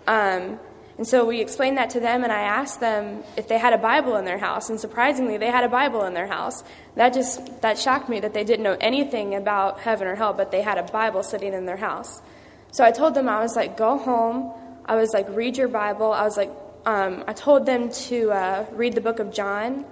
[0.07, 0.59] Um,
[0.97, 3.79] and so we explained that to them, and I asked them if they had a
[3.79, 4.71] Bible in their house.
[4.71, 6.65] And surprisingly, they had a Bible in their house.
[6.95, 10.51] That just that shocked me that they didn't know anything about heaven or hell, but
[10.51, 12.23] they had a Bible sitting in their house.
[12.71, 14.51] So I told them I was like, go home.
[14.87, 16.11] I was like, read your Bible.
[16.11, 16.51] I was like,
[16.87, 19.85] um, I told them to uh, read the book of John,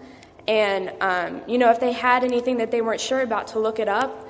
[0.48, 3.78] and um, you know, if they had anything that they weren't sure about, to look
[3.78, 4.28] it up,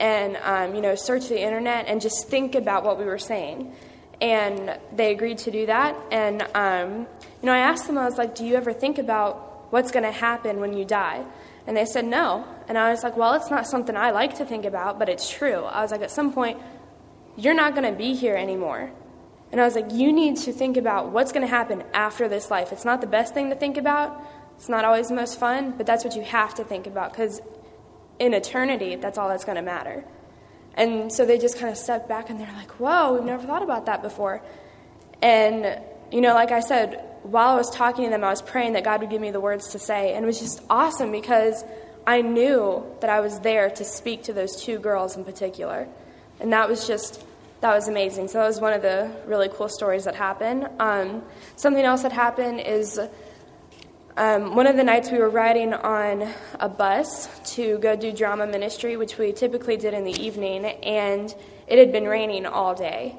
[0.00, 3.74] and um, you know, search the internet and just think about what we were saying
[4.20, 5.96] and they agreed to do that.
[6.10, 7.06] And um,
[7.40, 10.04] you know, I asked them, I was like, "Do you ever think about what's going
[10.04, 11.24] to happen when you die?"
[11.66, 12.46] And they said no.
[12.68, 15.30] And I was like, "Well, it's not something I like to think about, but it's
[15.30, 16.58] true." I was like, "At some point,
[17.36, 18.90] you're not going to be here anymore."
[19.50, 22.50] And I was like, "You need to think about what's going to happen after this
[22.50, 22.72] life.
[22.72, 24.20] It's not the best thing to think about.
[24.58, 27.40] It's not always the most fun, but that's what you have to think about because
[28.18, 30.04] in eternity, that's all that's going to matter."
[30.78, 33.64] And so they just kind of stepped back and they're like, whoa, we've never thought
[33.64, 34.40] about that before.
[35.20, 35.80] And,
[36.12, 38.84] you know, like I said, while I was talking to them, I was praying that
[38.84, 40.14] God would give me the words to say.
[40.14, 41.64] And it was just awesome because
[42.06, 45.88] I knew that I was there to speak to those two girls in particular.
[46.38, 47.24] And that was just,
[47.60, 48.28] that was amazing.
[48.28, 50.68] So that was one of the really cool stories that happened.
[50.78, 51.24] Um,
[51.56, 53.00] something else that happened is
[54.18, 58.48] um, one of the nights we were riding on a bus to go do drama
[58.48, 61.32] ministry, which we typically did in the evening, and
[61.68, 63.14] it had been raining all day.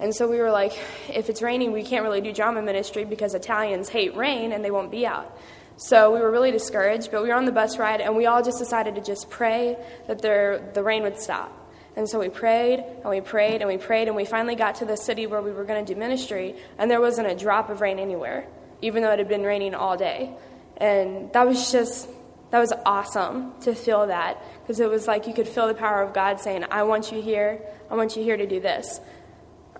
[0.00, 0.72] And so we were like,
[1.08, 4.72] if it's raining, we can't really do drama ministry because Italians hate rain and they
[4.72, 5.38] won't be out.
[5.76, 8.42] So we were really discouraged, but we were on the bus ride and we all
[8.42, 9.76] just decided to just pray
[10.08, 11.72] that there, the rain would stop.
[11.94, 14.84] And so we prayed and we prayed and we prayed and we finally got to
[14.84, 17.80] the city where we were going to do ministry and there wasn't a drop of
[17.80, 18.48] rain anywhere
[18.82, 20.32] even though it had been raining all day.
[20.76, 22.08] And that was just,
[22.50, 26.02] that was awesome to feel that because it was like you could feel the power
[26.02, 27.60] of God saying, I want you here.
[27.90, 29.00] I want you here to do this.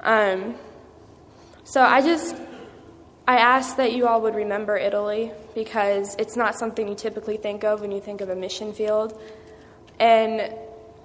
[0.01, 0.57] Um,
[1.65, 2.37] so I just,
[3.27, 7.65] I ask that you all would remember Italy because it's not something you typically think
[7.65, 9.21] of when you think of a mission field.
[9.99, 10.53] And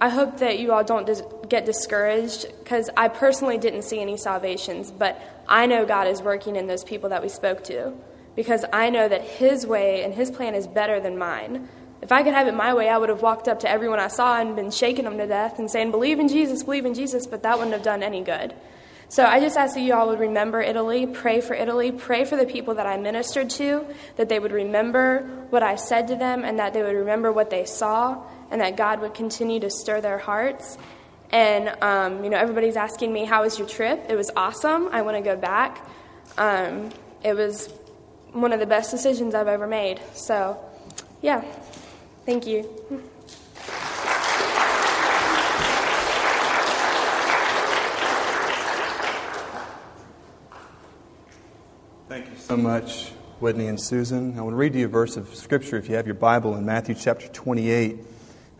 [0.00, 4.16] I hope that you all don't dis- get discouraged because I personally didn't see any
[4.16, 7.92] salvations, but I know God is working in those people that we spoke to
[8.34, 11.68] because I know that His way and His plan is better than mine.
[12.02, 14.08] If I could have it my way, I would have walked up to everyone I
[14.08, 17.26] saw and been shaking them to death and saying, Believe in Jesus, believe in Jesus,
[17.26, 18.54] but that wouldn't have done any good.
[19.08, 22.36] So I just ask that you all would remember Italy, pray for Italy, pray for
[22.36, 23.86] the people that I ministered to,
[24.16, 27.48] that they would remember what I said to them, and that they would remember what
[27.48, 28.20] they saw,
[28.50, 30.76] and that God would continue to stir their hearts.
[31.30, 34.06] And, um, you know, everybody's asking me, How was your trip?
[34.08, 34.88] It was awesome.
[34.92, 35.86] I want to go back.
[36.38, 36.90] Um,
[37.22, 37.72] it was
[38.32, 40.00] one of the best decisions I've ever made.
[40.14, 40.62] So,
[41.22, 41.42] yeah,
[42.24, 42.62] thank you.
[52.08, 53.10] Thank you so much,
[53.40, 54.38] Whitney and Susan.
[54.38, 56.56] I want to read to you a verse of Scripture if you have your Bible
[56.56, 57.98] in Matthew chapter 28.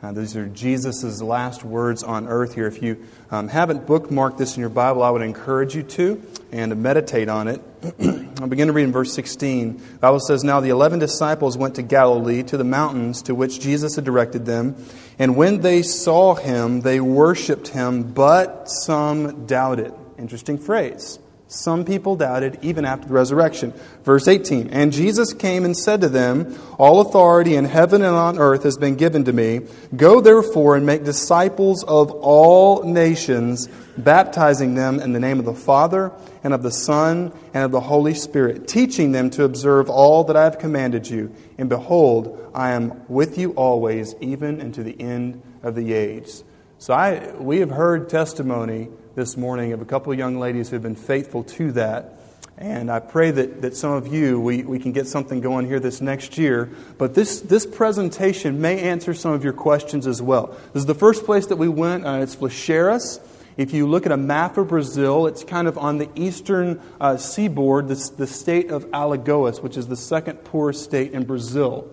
[0.02, 2.66] Uh, these are Jesus' last words on earth here.
[2.66, 6.22] If you um, haven't bookmarked this in your Bible, I would encourage you to
[6.52, 7.62] and to meditate on it.
[8.40, 9.78] I'll begin to read in verse 16.
[9.78, 13.58] The Bible says, Now the eleven disciples went to Galilee, to the mountains to which
[13.58, 14.76] Jesus had directed them.
[15.18, 19.94] And when they saw him, they worshipped him, but some doubted.
[20.18, 21.18] Interesting phrase.
[21.48, 23.72] Some people doubted even after the resurrection.
[24.02, 28.38] Verse 18 And Jesus came and said to them, All authority in heaven and on
[28.38, 29.60] earth has been given to me.
[29.94, 35.54] Go therefore and make disciples of all nations, baptizing them in the name of the
[35.54, 36.10] Father
[36.42, 40.36] and of the Son and of the Holy Spirit, teaching them to observe all that
[40.36, 41.32] I have commanded you.
[41.58, 46.42] And behold, I am with you always, even unto the end of the age.
[46.78, 50.76] So I, we have heard testimony this morning of a couple of young ladies who
[50.76, 52.20] have been faithful to that.
[52.58, 55.80] And I pray that, that some of you, we, we can get something going here
[55.80, 56.70] this next year.
[56.98, 60.48] But this, this presentation may answer some of your questions as well.
[60.74, 62.06] This is the first place that we went.
[62.06, 63.20] Uh, it's Flecheiras.
[63.56, 67.16] If you look at a map of Brazil, it's kind of on the eastern uh,
[67.16, 71.90] seaboard, the, the state of Alagoas, which is the second poorest state in Brazil.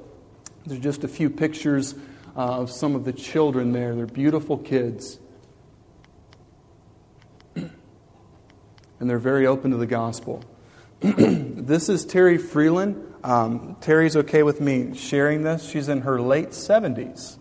[0.65, 1.95] There's just a few pictures
[2.35, 3.95] uh, of some of the children there.
[3.95, 5.19] They're beautiful kids.
[9.03, 10.41] And they're very open to the gospel.
[11.01, 13.13] this is Terry Freeland.
[13.21, 15.69] Um, Terry's okay with me sharing this.
[15.69, 17.37] She's in her late 70s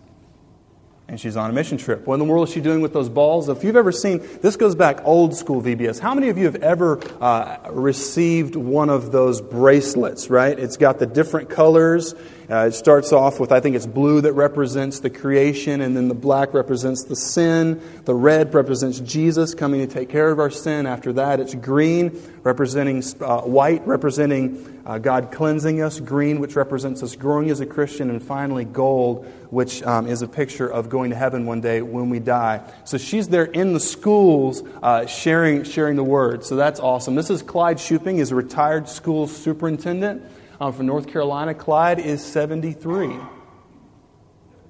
[1.07, 2.05] and she's on a mission trip.
[2.05, 3.47] What in the world is she doing with those balls?
[3.47, 5.99] If you've ever seen, this goes back old school VBS.
[5.99, 10.59] How many of you have ever uh, received one of those bracelets, right?
[10.59, 12.13] It's got the different colors.
[12.53, 16.07] Uh, it starts off with, I think it's blue that represents the creation, and then
[16.07, 17.81] the black represents the sin.
[18.05, 20.85] The red represents Jesus coming to take care of our sin.
[20.85, 27.01] After that, it's green, representing uh, white, representing uh, God cleansing us, green, which represents
[27.01, 31.09] us growing as a Christian, and finally gold, which um, is a picture of going
[31.09, 32.61] to heaven one day when we die.
[32.83, 36.45] So she's there in the schools uh, sharing, sharing the word.
[36.45, 37.15] So that's awesome.
[37.15, 40.21] This is Clyde Shuping, is a retired school superintendent
[40.63, 41.53] um, from North Carolina.
[41.53, 43.17] Clyde is 73,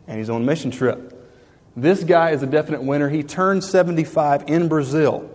[0.08, 1.12] and he's on a mission trip.
[1.76, 3.10] This guy is a definite winner.
[3.10, 5.30] He turned 75 in Brazil.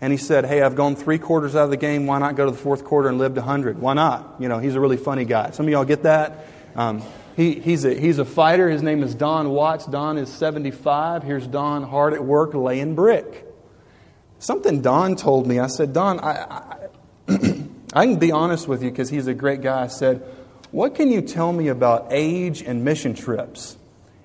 [0.00, 2.06] And he said, Hey, I've gone three quarters out of the game.
[2.06, 3.80] Why not go to the fourth quarter and live to 100?
[3.80, 4.36] Why not?
[4.38, 5.50] You know, he's a really funny guy.
[5.50, 6.46] Some of y'all get that?
[6.76, 7.02] Um,
[7.36, 8.68] he, he's, a, he's a fighter.
[8.68, 9.86] His name is Don Watts.
[9.86, 11.22] Don is 75.
[11.22, 13.46] Here's Don hard at work laying brick.
[14.38, 16.76] Something Don told me, I said, Don, I,
[17.28, 17.34] I
[17.94, 19.82] I can be honest with you because he's a great guy.
[19.84, 20.22] I said,
[20.72, 23.76] What can you tell me about age and mission trips?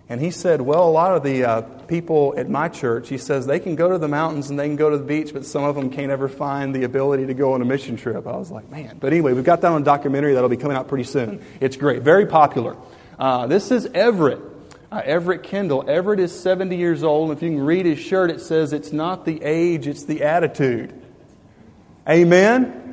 [0.10, 3.46] And he said, Well, a lot of the uh, people at my church, he says,
[3.46, 5.64] they can go to the mountains and they can go to the beach, but some
[5.64, 8.26] of them can't ever find the ability to go on a mission trip.
[8.26, 8.98] I was like, Man.
[9.00, 11.46] But anyway, we've got that on a documentary that'll be coming out pretty soon.
[11.62, 12.76] It's great, very popular.
[13.20, 14.42] Uh, this is Everett.
[14.92, 15.88] Uh, Everett Kendall.
[15.88, 17.30] Everett is 70 years old.
[17.30, 20.24] and If you can read his shirt, it says, It's not the age, it's the
[20.24, 21.00] attitude.
[22.08, 22.89] Amen?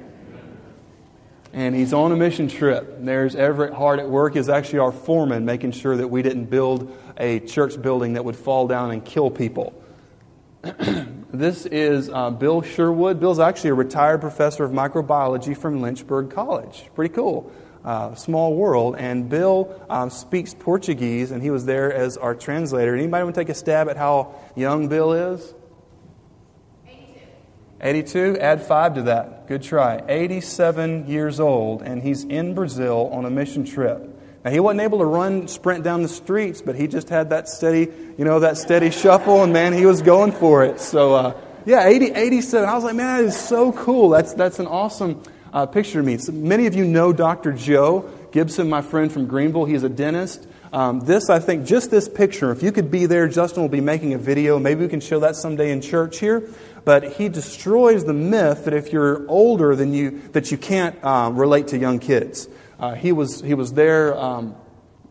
[1.56, 2.98] And he's on a mission trip.
[3.00, 4.34] There's Everett hard at work.
[4.34, 8.36] He's actually our foreman, making sure that we didn't build a church building that would
[8.36, 9.82] fall down and kill people.
[11.32, 13.18] this is uh, Bill Sherwood.
[13.20, 16.90] Bill's actually a retired professor of microbiology from Lynchburg College.
[16.94, 17.50] Pretty cool.
[17.82, 18.96] Uh, small world.
[18.98, 22.94] And Bill um, speaks Portuguese, and he was there as our translator.
[22.94, 25.54] Anybody want to take a stab at how young Bill is?
[27.80, 29.48] 82, add 5 to that.
[29.48, 30.02] Good try.
[30.08, 34.12] 87 years old, and he's in Brazil on a mission trip.
[34.44, 37.48] Now, he wasn't able to run, sprint down the streets, but he just had that
[37.48, 40.80] steady, you know, that steady shuffle, and man, he was going for it.
[40.80, 42.68] So, uh, yeah, 80, 87.
[42.68, 44.10] I was like, man, that is so cool.
[44.10, 45.22] That's, that's an awesome
[45.52, 46.16] uh, picture of me.
[46.18, 47.52] So many of you know Dr.
[47.52, 49.64] Joe Gibson, my friend from Greenville.
[49.64, 50.46] He's a dentist.
[50.72, 53.80] Um, this, I think, just this picture, if you could be there, Justin will be
[53.80, 54.58] making a video.
[54.58, 56.48] Maybe we can show that someday in church here
[56.86, 61.36] but he destroys the myth that if you're older than you, that you can't um,
[61.36, 62.48] relate to young kids.
[62.78, 64.54] Uh, he, was, he was there um,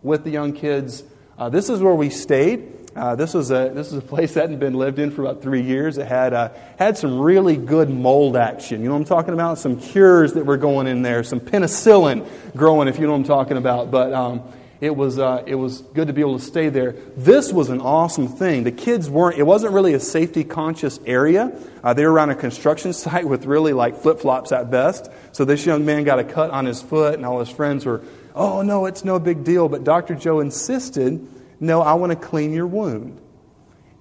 [0.01, 1.03] with the young kids.
[1.37, 2.71] Uh, this is where we stayed.
[2.95, 5.41] Uh, this, was a, this was a place that hadn't been lived in for about
[5.41, 5.97] three years.
[5.97, 8.79] It had, uh, had some really good mold action.
[8.79, 9.57] You know what I'm talking about?
[9.57, 13.23] Some cures that were going in there, some penicillin growing, if you know what I'm
[13.25, 13.91] talking about.
[13.91, 14.43] But um,
[14.85, 16.91] it was, uh, it was good to be able to stay there.
[17.17, 18.63] This was an awesome thing.
[18.63, 21.59] The kids weren't, it wasn't really a safety conscious area.
[21.83, 25.09] Uh, they were around a construction site with really like flip flops at best.
[25.31, 28.03] So this young man got a cut on his foot, and all his friends were,
[28.35, 29.67] oh, no, it's no big deal.
[29.67, 30.13] But Dr.
[30.13, 31.27] Joe insisted,
[31.59, 33.19] no, I want to clean your wound.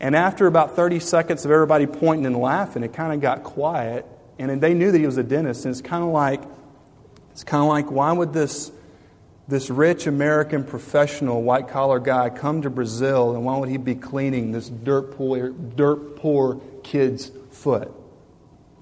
[0.00, 4.04] And after about 30 seconds of everybody pointing and laughing, it kind of got quiet.
[4.38, 5.64] And they knew that he was a dentist.
[5.64, 6.42] And it's kind of like,
[7.30, 8.70] it's kind of like, why would this
[9.46, 13.94] this rich American professional, white collar guy come to Brazil, and why would he be
[13.94, 17.92] cleaning this dirt poor, dirt poor kid's foot?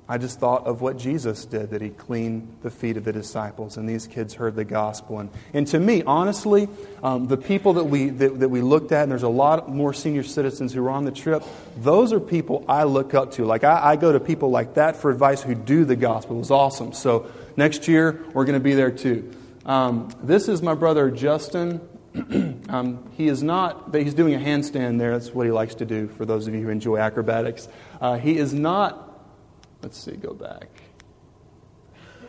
[0.08, 3.76] I just thought of what Jesus did, that he cleaned the feet of the disciples,
[3.76, 5.20] and these kids heard the gospel.
[5.20, 6.68] And, and to me, honestly,
[7.02, 9.94] um, the people that we, that, that we looked at, and there's a lot more
[9.94, 11.42] senior citizens who were on the trip,
[11.78, 13.46] those are people I look up to.
[13.46, 16.36] Like, I, I go to people like that for advice who do the gospel.
[16.36, 16.92] It was awesome.
[16.92, 19.32] So next year, we're going to be there too.
[19.64, 21.80] Um, this is my brother Justin.
[22.68, 25.18] um, he is not, he's doing a handstand there.
[25.18, 27.68] That's what he likes to do for those of you who enjoy acrobatics.
[28.00, 29.24] Uh, he is not,
[29.82, 30.68] let's see, go back.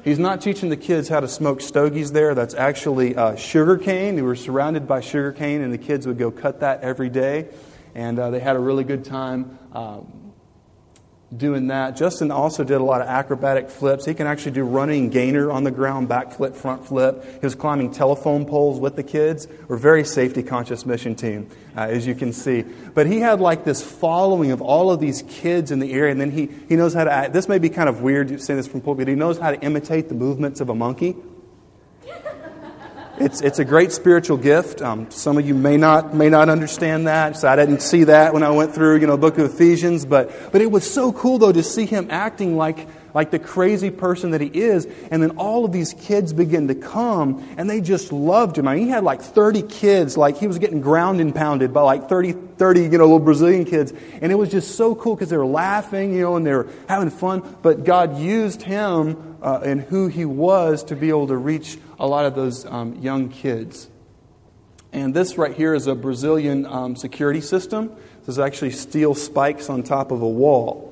[0.03, 2.35] He's not teaching the kids how to smoke stogies there.
[2.35, 4.15] That's actually uh, sugar cane.
[4.15, 7.47] They were surrounded by sugar cane, and the kids would go cut that every day.
[7.95, 9.57] And uh, they had a really good time.
[9.71, 10.22] Um,
[11.37, 11.95] doing that.
[11.95, 14.05] Justin also did a lot of acrobatic flips.
[14.05, 17.23] He can actually do running gainer on the ground, back flip, front flip.
[17.23, 19.47] He was climbing telephone poles with the kids.
[19.67, 22.63] We're very safety conscious mission team, uh, as you can see.
[22.93, 26.21] But he had like this following of all of these kids in the area, and
[26.21, 27.33] then he, he knows how to act.
[27.33, 30.09] This may be kind of weird saying this from pulpit, he knows how to imitate
[30.09, 31.15] the movements of a monkey.
[33.19, 34.81] It's, it's a great spiritual gift.
[34.81, 37.37] Um, some of you may not, may not understand that.
[37.37, 40.03] So I didn't see that when I went through, you know, book of Ephesians.
[40.03, 43.91] But, but it was so cool, though, to see him acting like, like the crazy
[43.91, 44.87] person that he is.
[45.11, 48.67] And then all of these kids begin to come, and they just loved him.
[48.67, 50.17] I mean, he had like 30 kids.
[50.17, 53.65] Like, he was getting ground and pounded by like 30, 30 you know, little Brazilian
[53.65, 53.93] kids.
[54.23, 56.67] And it was just so cool because they were laughing, you know, and they were
[56.89, 57.57] having fun.
[57.61, 62.07] But God used him uh, and who he was to be able to reach a
[62.07, 63.89] lot of those um, young kids.
[64.91, 67.89] And this right here is a Brazilian um, security system.
[68.19, 70.89] This is actually steel spikes on top of a wall.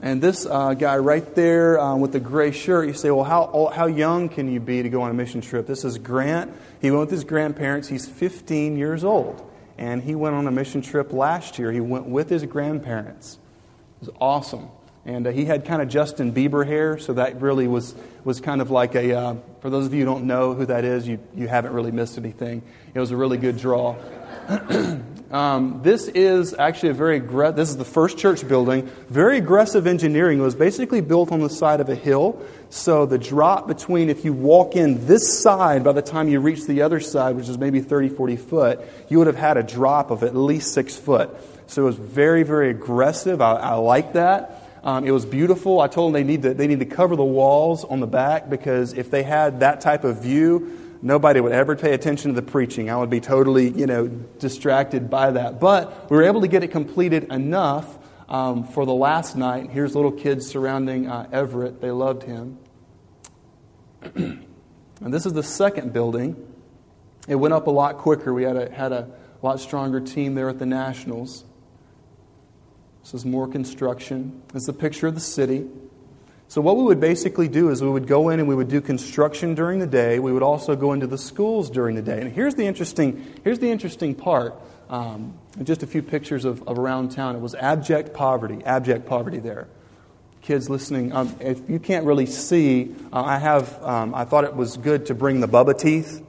[0.00, 3.70] And this uh, guy right there um, with the gray shirt, you say, well, how,
[3.72, 5.66] how young can you be to go on a mission trip?
[5.66, 6.52] This is Grant.
[6.80, 7.86] He went with his grandparents.
[7.86, 9.48] He's 15 years old.
[9.78, 11.70] And he went on a mission trip last year.
[11.70, 13.38] He went with his grandparents.
[14.00, 14.68] It was awesome.
[15.04, 17.94] And uh, he had kind of Justin Bieber hair, so that really was,
[18.24, 20.84] was kind of like a, uh, for those of you who don't know who that
[20.84, 22.62] is, you, you haven't really missed anything.
[22.94, 23.96] It was a really good draw.
[25.32, 28.82] Um, this is actually a very aggressive, this is the first church building.
[29.08, 30.38] Very aggressive engineering.
[30.38, 32.44] It was basically built on the side of a hill.
[32.68, 36.66] So the drop between, if you walk in this side, by the time you reach
[36.66, 40.10] the other side, which is maybe 30, 40 foot, you would have had a drop
[40.10, 41.30] of at least six foot.
[41.66, 43.40] So it was very, very aggressive.
[43.40, 44.61] I, I like that.
[44.84, 45.80] Um, it was beautiful.
[45.80, 48.50] I told them they need, to, they need to cover the walls on the back
[48.50, 52.46] because if they had that type of view, nobody would ever pay attention to the
[52.50, 52.90] preaching.
[52.90, 55.60] I would be totally, you know, distracted by that.
[55.60, 59.70] But we were able to get it completed enough um, for the last night.
[59.70, 61.80] Here's little kids surrounding uh, Everett.
[61.80, 62.58] They loved him.
[64.14, 64.44] and
[65.00, 66.48] this is the second building.
[67.28, 68.34] It went up a lot quicker.
[68.34, 69.10] We had a, had a
[69.42, 71.44] lot stronger team there at the Nationals.
[73.02, 74.42] This is more construction.
[74.54, 75.66] It's a picture of the city.
[76.48, 78.80] So, what we would basically do is we would go in and we would do
[78.80, 80.18] construction during the day.
[80.18, 82.20] We would also go into the schools during the day.
[82.20, 84.54] And here's the interesting, here's the interesting part.
[84.88, 87.34] Um, just a few pictures of, of, around town.
[87.34, 89.68] It was abject poverty, abject poverty there.
[90.42, 91.14] Kids listening.
[91.14, 93.82] Um, if you can't really see, uh, I have.
[93.82, 96.22] Um, I thought it was good to bring the Bubba teeth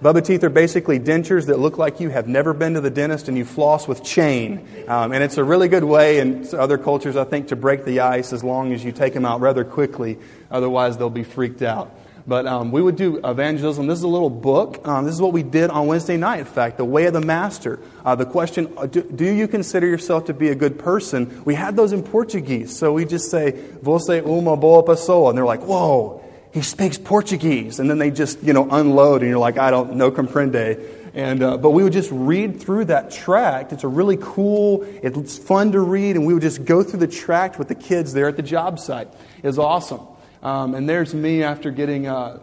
[0.00, 3.26] Bubba teeth are basically dentures that look like you have never been to the dentist
[3.26, 4.64] and you floss with chain.
[4.86, 7.98] Um, and it's a really good way in other cultures, I think, to break the
[7.98, 10.18] ice as long as you take them out rather quickly.
[10.52, 11.92] Otherwise, they'll be freaked out.
[12.28, 13.88] But um, we would do evangelism.
[13.88, 14.86] This is a little book.
[14.86, 17.20] Um, this is what we did on Wednesday night, in fact, The Way of the
[17.20, 17.80] Master.
[18.04, 21.42] Uh, the question, uh, do, do, you consider yourself to be a good person?
[21.44, 22.76] We had those in Portuguese.
[22.76, 25.30] So we just say, Você uma boa pessoa.
[25.30, 26.22] And they're like, whoa,
[26.58, 27.78] he speaks Portuguese.
[27.78, 30.96] And then they just, you know, unload, and you're like, I don't know, comprende.
[31.14, 33.72] And, uh, but we would just read through that tract.
[33.72, 37.06] It's a really cool, it's fun to read, and we would just go through the
[37.06, 39.08] tract with the kids there at the job site.
[39.40, 40.00] It was awesome.
[40.42, 42.40] Um, and there's me after getting uh,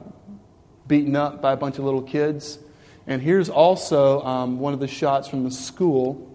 [0.87, 2.57] beaten up by a bunch of little kids.
[3.07, 6.31] And here's also um, one of the shots from the school.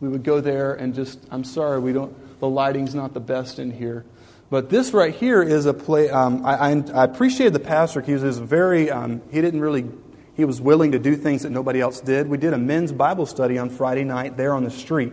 [0.00, 3.58] We would go there and just, I'm sorry, we don't, the lighting's not the best
[3.58, 4.06] in here.
[4.50, 6.08] But this right here is a play.
[6.08, 8.00] Um, I, I, I, appreciated the pastor.
[8.00, 9.86] He was very, um, he didn't really,
[10.34, 12.28] he was willing to do things that nobody else did.
[12.28, 15.12] We did a men's Bible study on Friday night there on the street.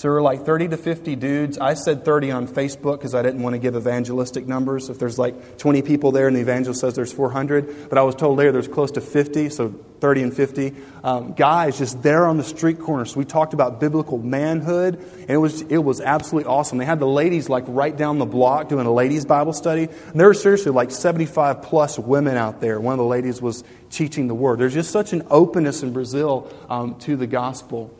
[0.00, 1.58] So there were like 30 to 50 dudes.
[1.58, 4.88] I said 30 on Facebook because I didn't want to give evangelistic numbers.
[4.88, 8.14] If there's like 20 people there and the evangelist says there's 400, but I was
[8.14, 10.74] told later there's close to 50, so 30 and 50.
[11.04, 13.04] Um, guys just there on the street corner.
[13.04, 16.78] So we talked about biblical manhood, and it was, it was absolutely awesome.
[16.78, 19.82] They had the ladies like right down the block doing a ladies' Bible study.
[19.82, 22.80] And there were seriously like 75 plus women out there.
[22.80, 24.60] One of the ladies was teaching the word.
[24.60, 27.94] There's just such an openness in Brazil um, to the gospel.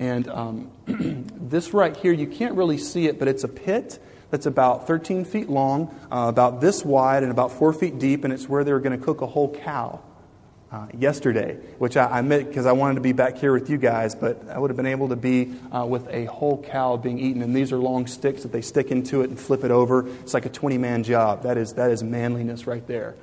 [0.00, 4.46] And um, this right here, you can't really see it, but it's a pit that's
[4.46, 8.48] about 13 feet long, uh, about this wide, and about four feet deep, and it's
[8.48, 10.00] where they were going to cook a whole cow.
[10.72, 14.14] Uh, yesterday, which I, I because I wanted to be back here with you guys,
[14.14, 17.42] but I would have been able to be uh, with a whole cow being eaten.
[17.42, 20.06] And these are long sticks that they stick into it and flip it over.
[20.20, 21.42] It's like a 20 man job.
[21.42, 23.16] That is, that is manliness right there.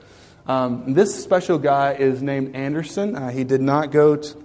[0.46, 3.16] Um, this special guy is named Anderson.
[3.16, 4.44] Uh, he did not go to,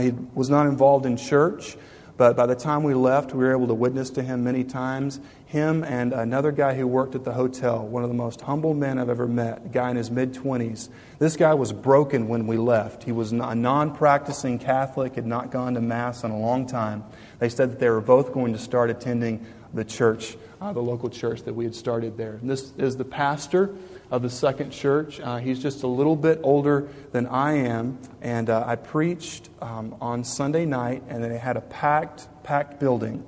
[0.00, 1.76] he was not involved in church,
[2.20, 5.20] but by the time we left, we were able to witness to him many times.
[5.46, 8.98] Him and another guy who worked at the hotel, one of the most humble men
[8.98, 10.90] I've ever met, a guy in his mid 20s.
[11.18, 13.04] This guy was broken when we left.
[13.04, 17.04] He was a non practicing Catholic, had not gone to Mass in a long time.
[17.38, 21.08] They said that they were both going to start attending the church, uh, the local
[21.08, 22.34] church that we had started there.
[22.34, 23.74] And this is the pastor
[24.10, 25.20] of the second church.
[25.20, 29.96] Uh, he's just a little bit older than I am, and uh, I preached um,
[30.00, 33.24] on Sunday night, and they had a packed, packed building.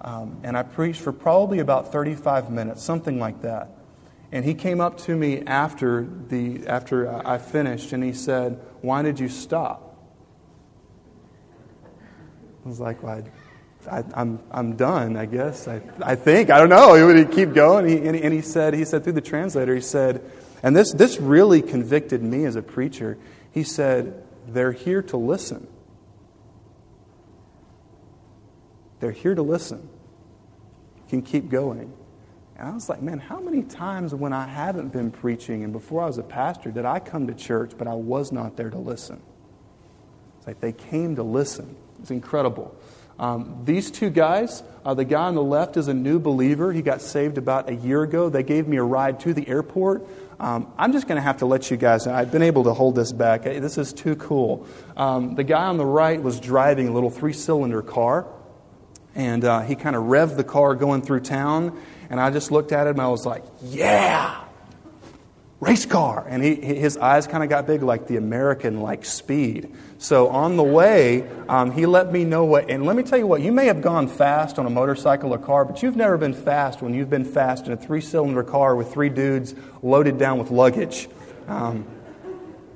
[0.00, 3.70] Um, and I preached for probably about 35 minutes, something like that.
[4.30, 9.02] And he came up to me after, the, after I finished, and he said, Why
[9.02, 9.88] did you stop?
[12.64, 13.22] I was like, well, I,
[13.88, 15.66] am I'm, I'm done, I guess.
[15.68, 16.50] I, I think.
[16.50, 16.94] I don't know.
[16.94, 17.88] He would keep going.
[17.88, 20.22] He, and, he, and he said, he said through the translator, he said,
[20.62, 23.18] and this, this really convicted me as a preacher.
[23.52, 25.66] He said, they're here to listen.
[29.00, 29.88] They're here to listen.
[30.96, 31.92] You can keep going.
[32.56, 36.02] And I was like, man, how many times when I haven't been preaching and before
[36.02, 38.78] I was a pastor did I come to church, but I was not there to
[38.78, 39.22] listen?
[40.38, 41.76] It's like they came to listen.
[42.00, 42.76] It's incredible.
[43.18, 46.72] Um, these two guys, uh, the guy on the left is a new believer.
[46.72, 48.28] He got saved about a year ago.
[48.28, 50.06] They gave me a ride to the airport.
[50.38, 52.14] Um, I'm just going to have to let you guys know.
[52.14, 53.42] I've been able to hold this back.
[53.42, 54.66] This is too cool.
[54.96, 58.26] Um, the guy on the right was driving a little three cylinder car,
[59.16, 61.76] and uh, he kind of revved the car going through town.
[62.08, 64.44] And I just looked at him and I was like, yeah!
[65.60, 66.24] Race car.
[66.28, 69.74] And he, his eyes kind of got big like the American like speed.
[69.98, 73.26] So on the way, um, he let me know what, and let me tell you
[73.26, 76.34] what, you may have gone fast on a motorcycle or car, but you've never been
[76.34, 80.38] fast when you've been fast in a three cylinder car with three dudes loaded down
[80.38, 81.08] with luggage.
[81.48, 81.86] Um,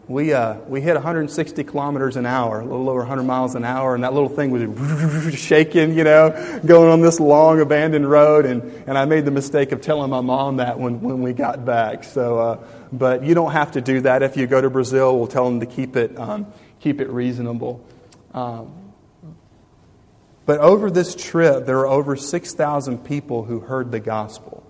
[0.08, 3.94] we, uh, we hit 160 kilometers an hour, a little over 100 miles an hour,
[3.94, 8.44] and that little thing was shaking, you know, going on this long abandoned road.
[8.44, 11.64] And, and I made the mistake of telling my mom that when, when we got
[11.64, 12.02] back.
[12.02, 14.22] So, uh, but you don't have to do that.
[14.22, 17.86] If you go to Brazil, we'll tell them to keep it, um, keep it reasonable.
[18.34, 18.72] Um,
[20.46, 24.66] but over this trip, there were over 6,000 people who heard the gospel.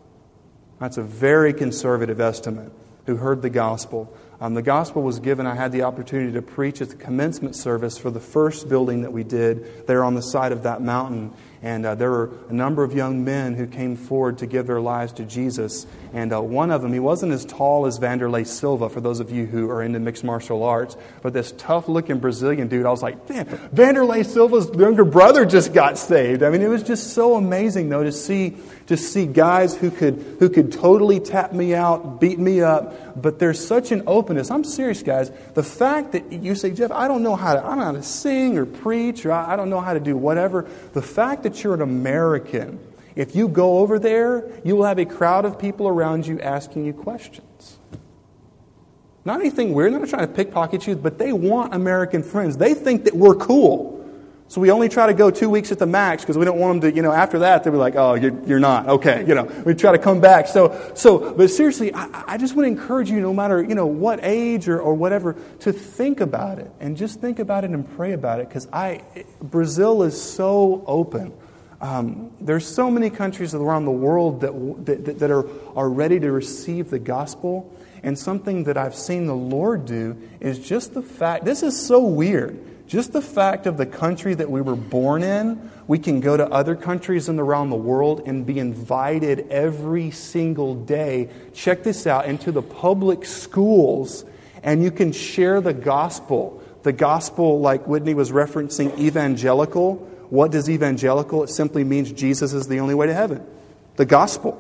[0.79, 2.71] That's a very conservative estimate
[3.07, 4.15] who heard the gospel.
[4.43, 5.47] Um, the gospel was given.
[5.47, 9.13] I had the opportunity to preach at the commencement service for the first building that
[9.13, 11.33] we did there on the side of that mountain.
[11.63, 14.81] And uh, there were a number of young men who came forward to give their
[14.81, 15.87] lives to Jesus.
[16.13, 19.31] And uh, one of them, he wasn't as tall as Wanderlei Silva, for those of
[19.31, 23.01] you who are into mixed martial arts, but this tough looking Brazilian dude, I was
[23.01, 26.43] like, damn, Wanderlei Silva's younger brother just got saved.
[26.43, 28.57] I mean, it was just so amazing, though, to see,
[28.89, 33.39] to see guys who could, who could totally tap me out, beat me up, but
[33.39, 34.51] there's such an openness.
[34.51, 35.31] I'm serious, guys.
[35.55, 37.93] The fact that you say, Jeff, I don't know how to, I don't know how
[37.93, 40.69] to sing or preach, or I don't know how to do whatever.
[40.93, 42.79] The fact that that you're an American,
[43.15, 46.87] if you go over there, you will have a crowd of people around you asking
[46.87, 47.79] you questions.
[49.25, 52.57] Not anything weird, they're not trying to pickpocket you, but they want American friends.
[52.57, 53.99] They think that we're cool.
[54.49, 56.83] So we only try to go two weeks at the max because we don't want
[56.83, 58.87] them to, you know, after that, they'll be like, oh, you're, you're not.
[58.87, 60.47] Okay, you know, we try to come back.
[60.47, 63.87] So, so but seriously, I, I just want to encourage you, no matter, you know,
[63.87, 67.91] what age or, or whatever, to think about it and just think about it and
[67.97, 69.03] pray about it because I,
[69.41, 71.33] Brazil is so open.
[71.81, 76.31] Um, there's so many countries around the world that, that, that are, are ready to
[76.31, 77.75] receive the gospel.
[78.05, 82.05] And something that I've seen the Lord do is just the fact, this is so
[82.05, 82.59] weird.
[82.93, 86.47] Just the fact of the country that we were born in, we can go to
[86.47, 91.31] other countries and around the world and be invited every single day.
[91.55, 94.27] Check this out into the public schools,
[94.63, 96.63] and you can share the gospel.
[96.83, 101.45] The gospel, like Whitney was referencing, evangelical what does evangelical?
[101.45, 103.43] It simply means Jesus is the only way to heaven.
[103.97, 104.59] The gospel.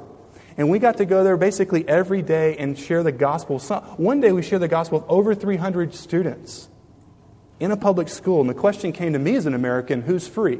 [0.56, 3.58] And we got to go there basically every day and share the gospel.
[3.58, 6.68] One day we shared the gospel with over 300 students
[7.62, 8.40] in a public school.
[8.40, 10.58] And the question came to me as an American who's free?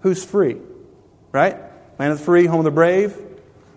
[0.00, 0.56] Who's free?
[1.30, 1.56] Right?
[1.98, 3.16] Land of the free, home of the brave.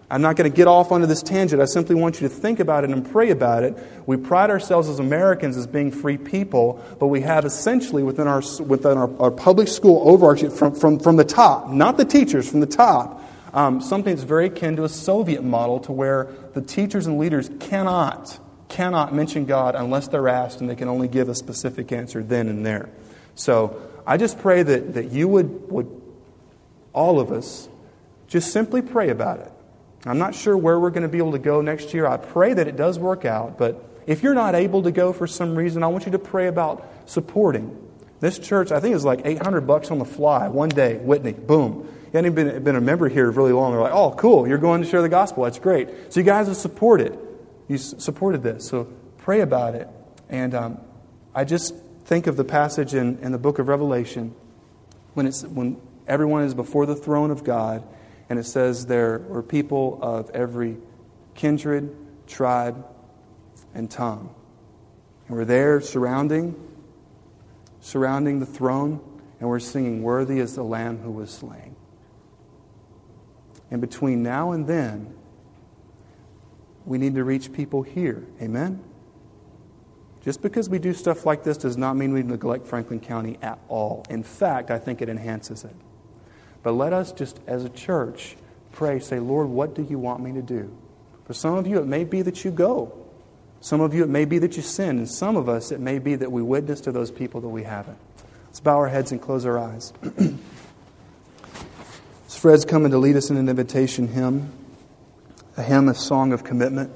[0.09, 1.61] I'm not going to get off onto this tangent.
[1.61, 3.75] I simply want you to think about it and pray about it.
[4.05, 8.41] We pride ourselves as Americans as being free people, but we have essentially within our,
[8.63, 12.59] within our, our public school overarching from, from, from the top, not the teachers, from
[12.59, 17.07] the top, um, something that's very akin to a Soviet model to where the teachers
[17.07, 18.39] and leaders cannot,
[18.69, 22.47] cannot mention God unless they're asked and they can only give a specific answer then
[22.47, 22.89] and there.
[23.35, 26.01] So I just pray that, that you would, would,
[26.93, 27.69] all of us,
[28.27, 29.51] just simply pray about it.
[30.05, 32.05] I'm not sure where we're going to be able to go next year.
[32.05, 35.25] I pray that it does work out, but if you're not able to go for
[35.25, 37.75] some reason, I want you to pray about supporting.
[38.19, 40.97] This church, I think, is like 800 bucks on the fly one day.
[40.97, 41.89] Whitney, boom.
[42.05, 43.71] You hadn't been, been a member here really long.
[43.71, 45.43] They're like, oh, cool, you're going to share the gospel.
[45.43, 46.13] That's great.
[46.13, 47.17] So you guys have supported.
[47.67, 48.67] You supported this.
[48.67, 48.85] So
[49.17, 49.87] pray about it.
[50.29, 50.81] And um,
[51.33, 54.35] I just think of the passage in, in the book of Revelation
[55.13, 57.83] when, it's, when everyone is before the throne of God
[58.29, 60.77] and it says there were people of every
[61.35, 61.95] kindred,
[62.27, 62.85] tribe,
[63.73, 64.33] and tongue.
[65.27, 66.55] And we're there surrounding,
[67.81, 69.01] surrounding the throne,
[69.39, 71.75] and we're singing, Worthy is the Lamb who was slain.
[73.69, 75.14] And between now and then,
[76.85, 78.25] we need to reach people here.
[78.41, 78.83] Amen?
[80.23, 83.59] Just because we do stuff like this does not mean we neglect Franklin County at
[83.67, 84.05] all.
[84.09, 85.75] In fact, I think it enhances it.
[86.63, 88.35] But let us just, as a church,
[88.71, 90.75] pray, say, Lord, what do you want me to do?
[91.25, 92.91] For some of you, it may be that you go.
[93.61, 94.97] Some of you, it may be that you sin.
[94.97, 97.63] And some of us, it may be that we witness to those people that we
[97.63, 97.97] haven't.
[98.47, 99.93] Let's bow our heads and close our eyes.
[102.27, 104.53] Fred's coming to lead us in an invitation hymn,
[105.57, 106.91] a hymn, a song of commitment.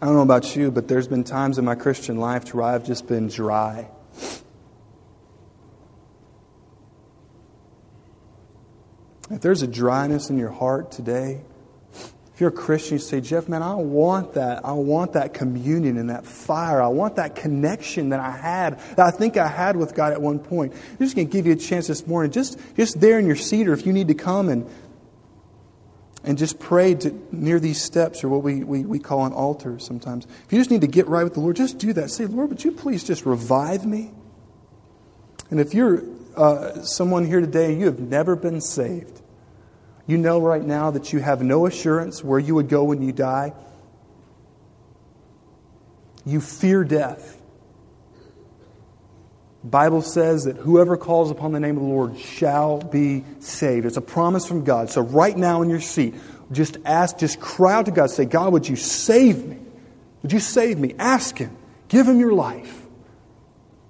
[0.00, 2.84] I don't know about you, but there's been times in my Christian life where I've
[2.84, 3.88] just been dry.
[9.30, 11.40] If there's a dryness in your heart today,
[12.36, 14.62] if you're a Christian, you say, Jeff, man, I want that.
[14.62, 16.82] I want that communion and that fire.
[16.82, 20.20] I want that connection that I had, that I think I had with God at
[20.20, 20.74] one point.
[20.74, 23.36] I'm just going to give you a chance this morning, just, just there in your
[23.36, 24.68] seat, or if you need to come and,
[26.24, 29.78] and just pray to, near these steps, or what we, we, we call an altar
[29.78, 30.26] sometimes.
[30.26, 32.10] If you just need to get right with the Lord, just do that.
[32.10, 34.10] Say, Lord, would you please just revive me?
[35.48, 36.04] And if you're
[36.36, 39.22] uh, someone here today you have never been saved,
[40.06, 43.12] you know right now that you have no assurance where you would go when you
[43.12, 43.52] die.
[46.24, 47.40] You fear death.
[49.62, 53.84] The Bible says that whoever calls upon the name of the Lord shall be saved.
[53.84, 54.90] It's a promise from God.
[54.90, 56.14] So right now in your seat,
[56.52, 58.10] just ask, just cry out to God.
[58.10, 59.58] Say, God, would you save me?
[60.22, 60.94] Would you save me?
[60.98, 61.56] Ask Him.
[61.88, 62.85] Give Him your life.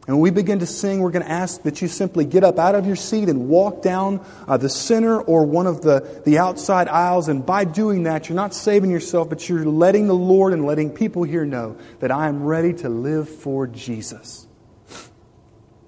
[0.07, 2.61] And when we begin to sing, we're going to ask that you simply get up
[2.61, 6.39] out of your seat and walk down uh, the center or one of the, the
[6.39, 7.27] outside aisles.
[7.29, 10.91] And by doing that, you're not saving yourself, but you're letting the Lord and letting
[10.91, 14.47] people here know that I am ready to live for Jesus.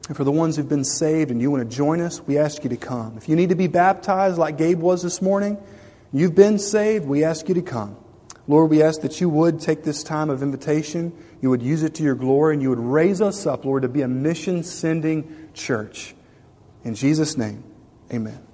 [0.08, 2.64] And for the ones who've been saved and you want to join us, we ask
[2.64, 3.16] you to come.
[3.18, 5.58] If you need to be baptized like Gabe was this morning,
[6.12, 7.96] you've been saved, we ask you to come.
[8.48, 11.94] Lord, we ask that you would take this time of invitation you would use it
[11.96, 15.50] to your glory, and you would raise us up, Lord, to be a mission sending
[15.54, 16.14] church.
[16.84, 17.62] In Jesus' name,
[18.12, 18.47] amen.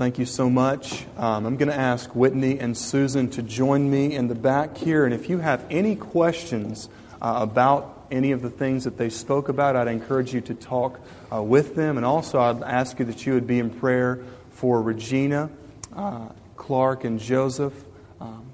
[0.00, 1.04] Thank you so much.
[1.18, 5.04] Um, I'm going to ask Whitney and Susan to join me in the back here.
[5.04, 6.88] And if you have any questions
[7.20, 11.00] uh, about any of the things that they spoke about, I'd encourage you to talk
[11.30, 11.98] uh, with them.
[11.98, 15.50] And also, I'd ask you that you would be in prayer for Regina,
[15.94, 17.74] uh, Clark, and Joseph.
[18.22, 18.50] Um,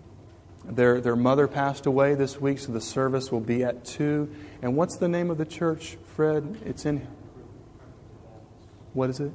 [0.65, 4.29] their, their mother passed away this week, so the service will be at 2.
[4.63, 6.61] And what's the name of the church, Fred?
[6.65, 7.07] It's in.
[8.95, 9.31] What is it?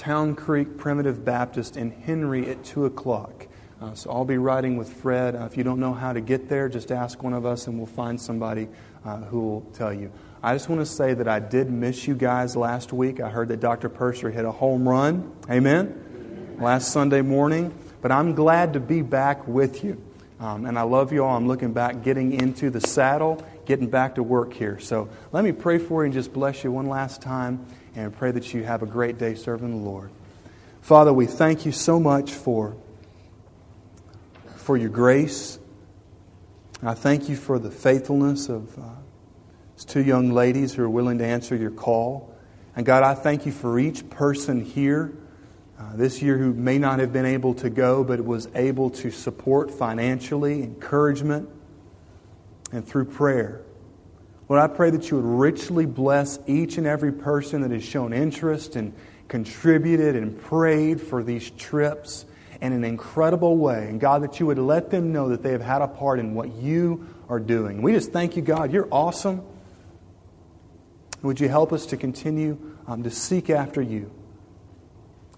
[0.00, 3.46] Town Creek Primitive Baptist in Henry at 2 o'clock.
[3.82, 5.36] Uh, so I'll be riding with Fred.
[5.36, 7.76] Uh, if you don't know how to get there, just ask one of us and
[7.76, 8.68] we'll find somebody
[9.04, 10.10] uh, who will tell you.
[10.42, 13.20] I just want to say that I did miss you guys last week.
[13.20, 13.90] I heard that Dr.
[13.90, 15.36] Purser hit a home run.
[15.50, 16.56] Amen?
[16.58, 17.70] Last Sunday morning.
[18.00, 20.02] But I'm glad to be back with you.
[20.40, 21.36] Um, and I love you all.
[21.36, 24.78] I'm looking back, getting into the saddle, getting back to work here.
[24.78, 28.30] So let me pray for you and just bless you one last time and pray
[28.30, 30.10] that you have a great day serving the Lord.
[30.80, 32.76] Father, we thank you so much for,
[34.56, 35.58] for your grace.
[36.82, 38.82] I thank you for the faithfulness of uh,
[39.76, 42.34] these two young ladies who are willing to answer your call.
[42.74, 45.12] And God, I thank you for each person here
[45.80, 49.10] uh, this year who may not have been able to go, but was able to
[49.10, 51.48] support financially, encouragement,
[52.70, 53.62] and through prayer.
[54.50, 58.12] Lord, I pray that you would richly bless each and every person that has shown
[58.12, 58.92] interest and
[59.28, 62.26] contributed and prayed for these trips
[62.60, 63.88] in an incredible way.
[63.88, 66.34] And God, that you would let them know that they have had a part in
[66.34, 67.80] what you are doing.
[67.80, 68.72] We just thank you, God.
[68.72, 69.42] You're awesome.
[71.22, 74.10] Would you help us to continue um, to seek after you?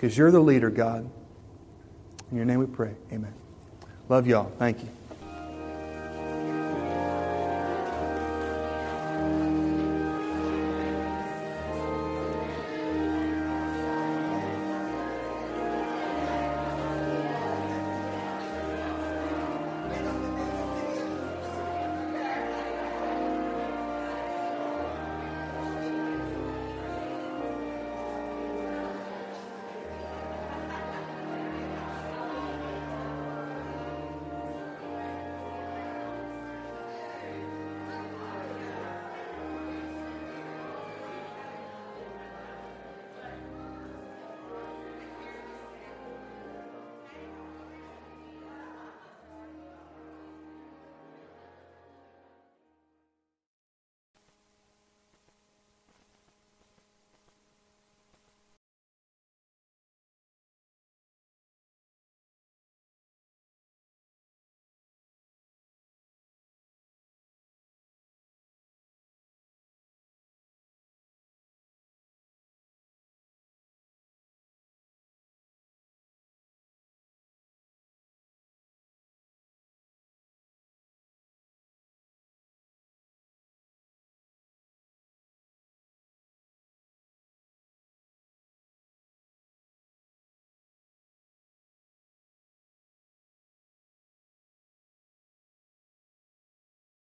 [0.02, 1.08] because you're the leader, God.
[2.32, 2.96] In your name we pray.
[3.12, 3.32] Amen.
[4.08, 4.50] Love y'all.
[4.58, 4.88] Thank you.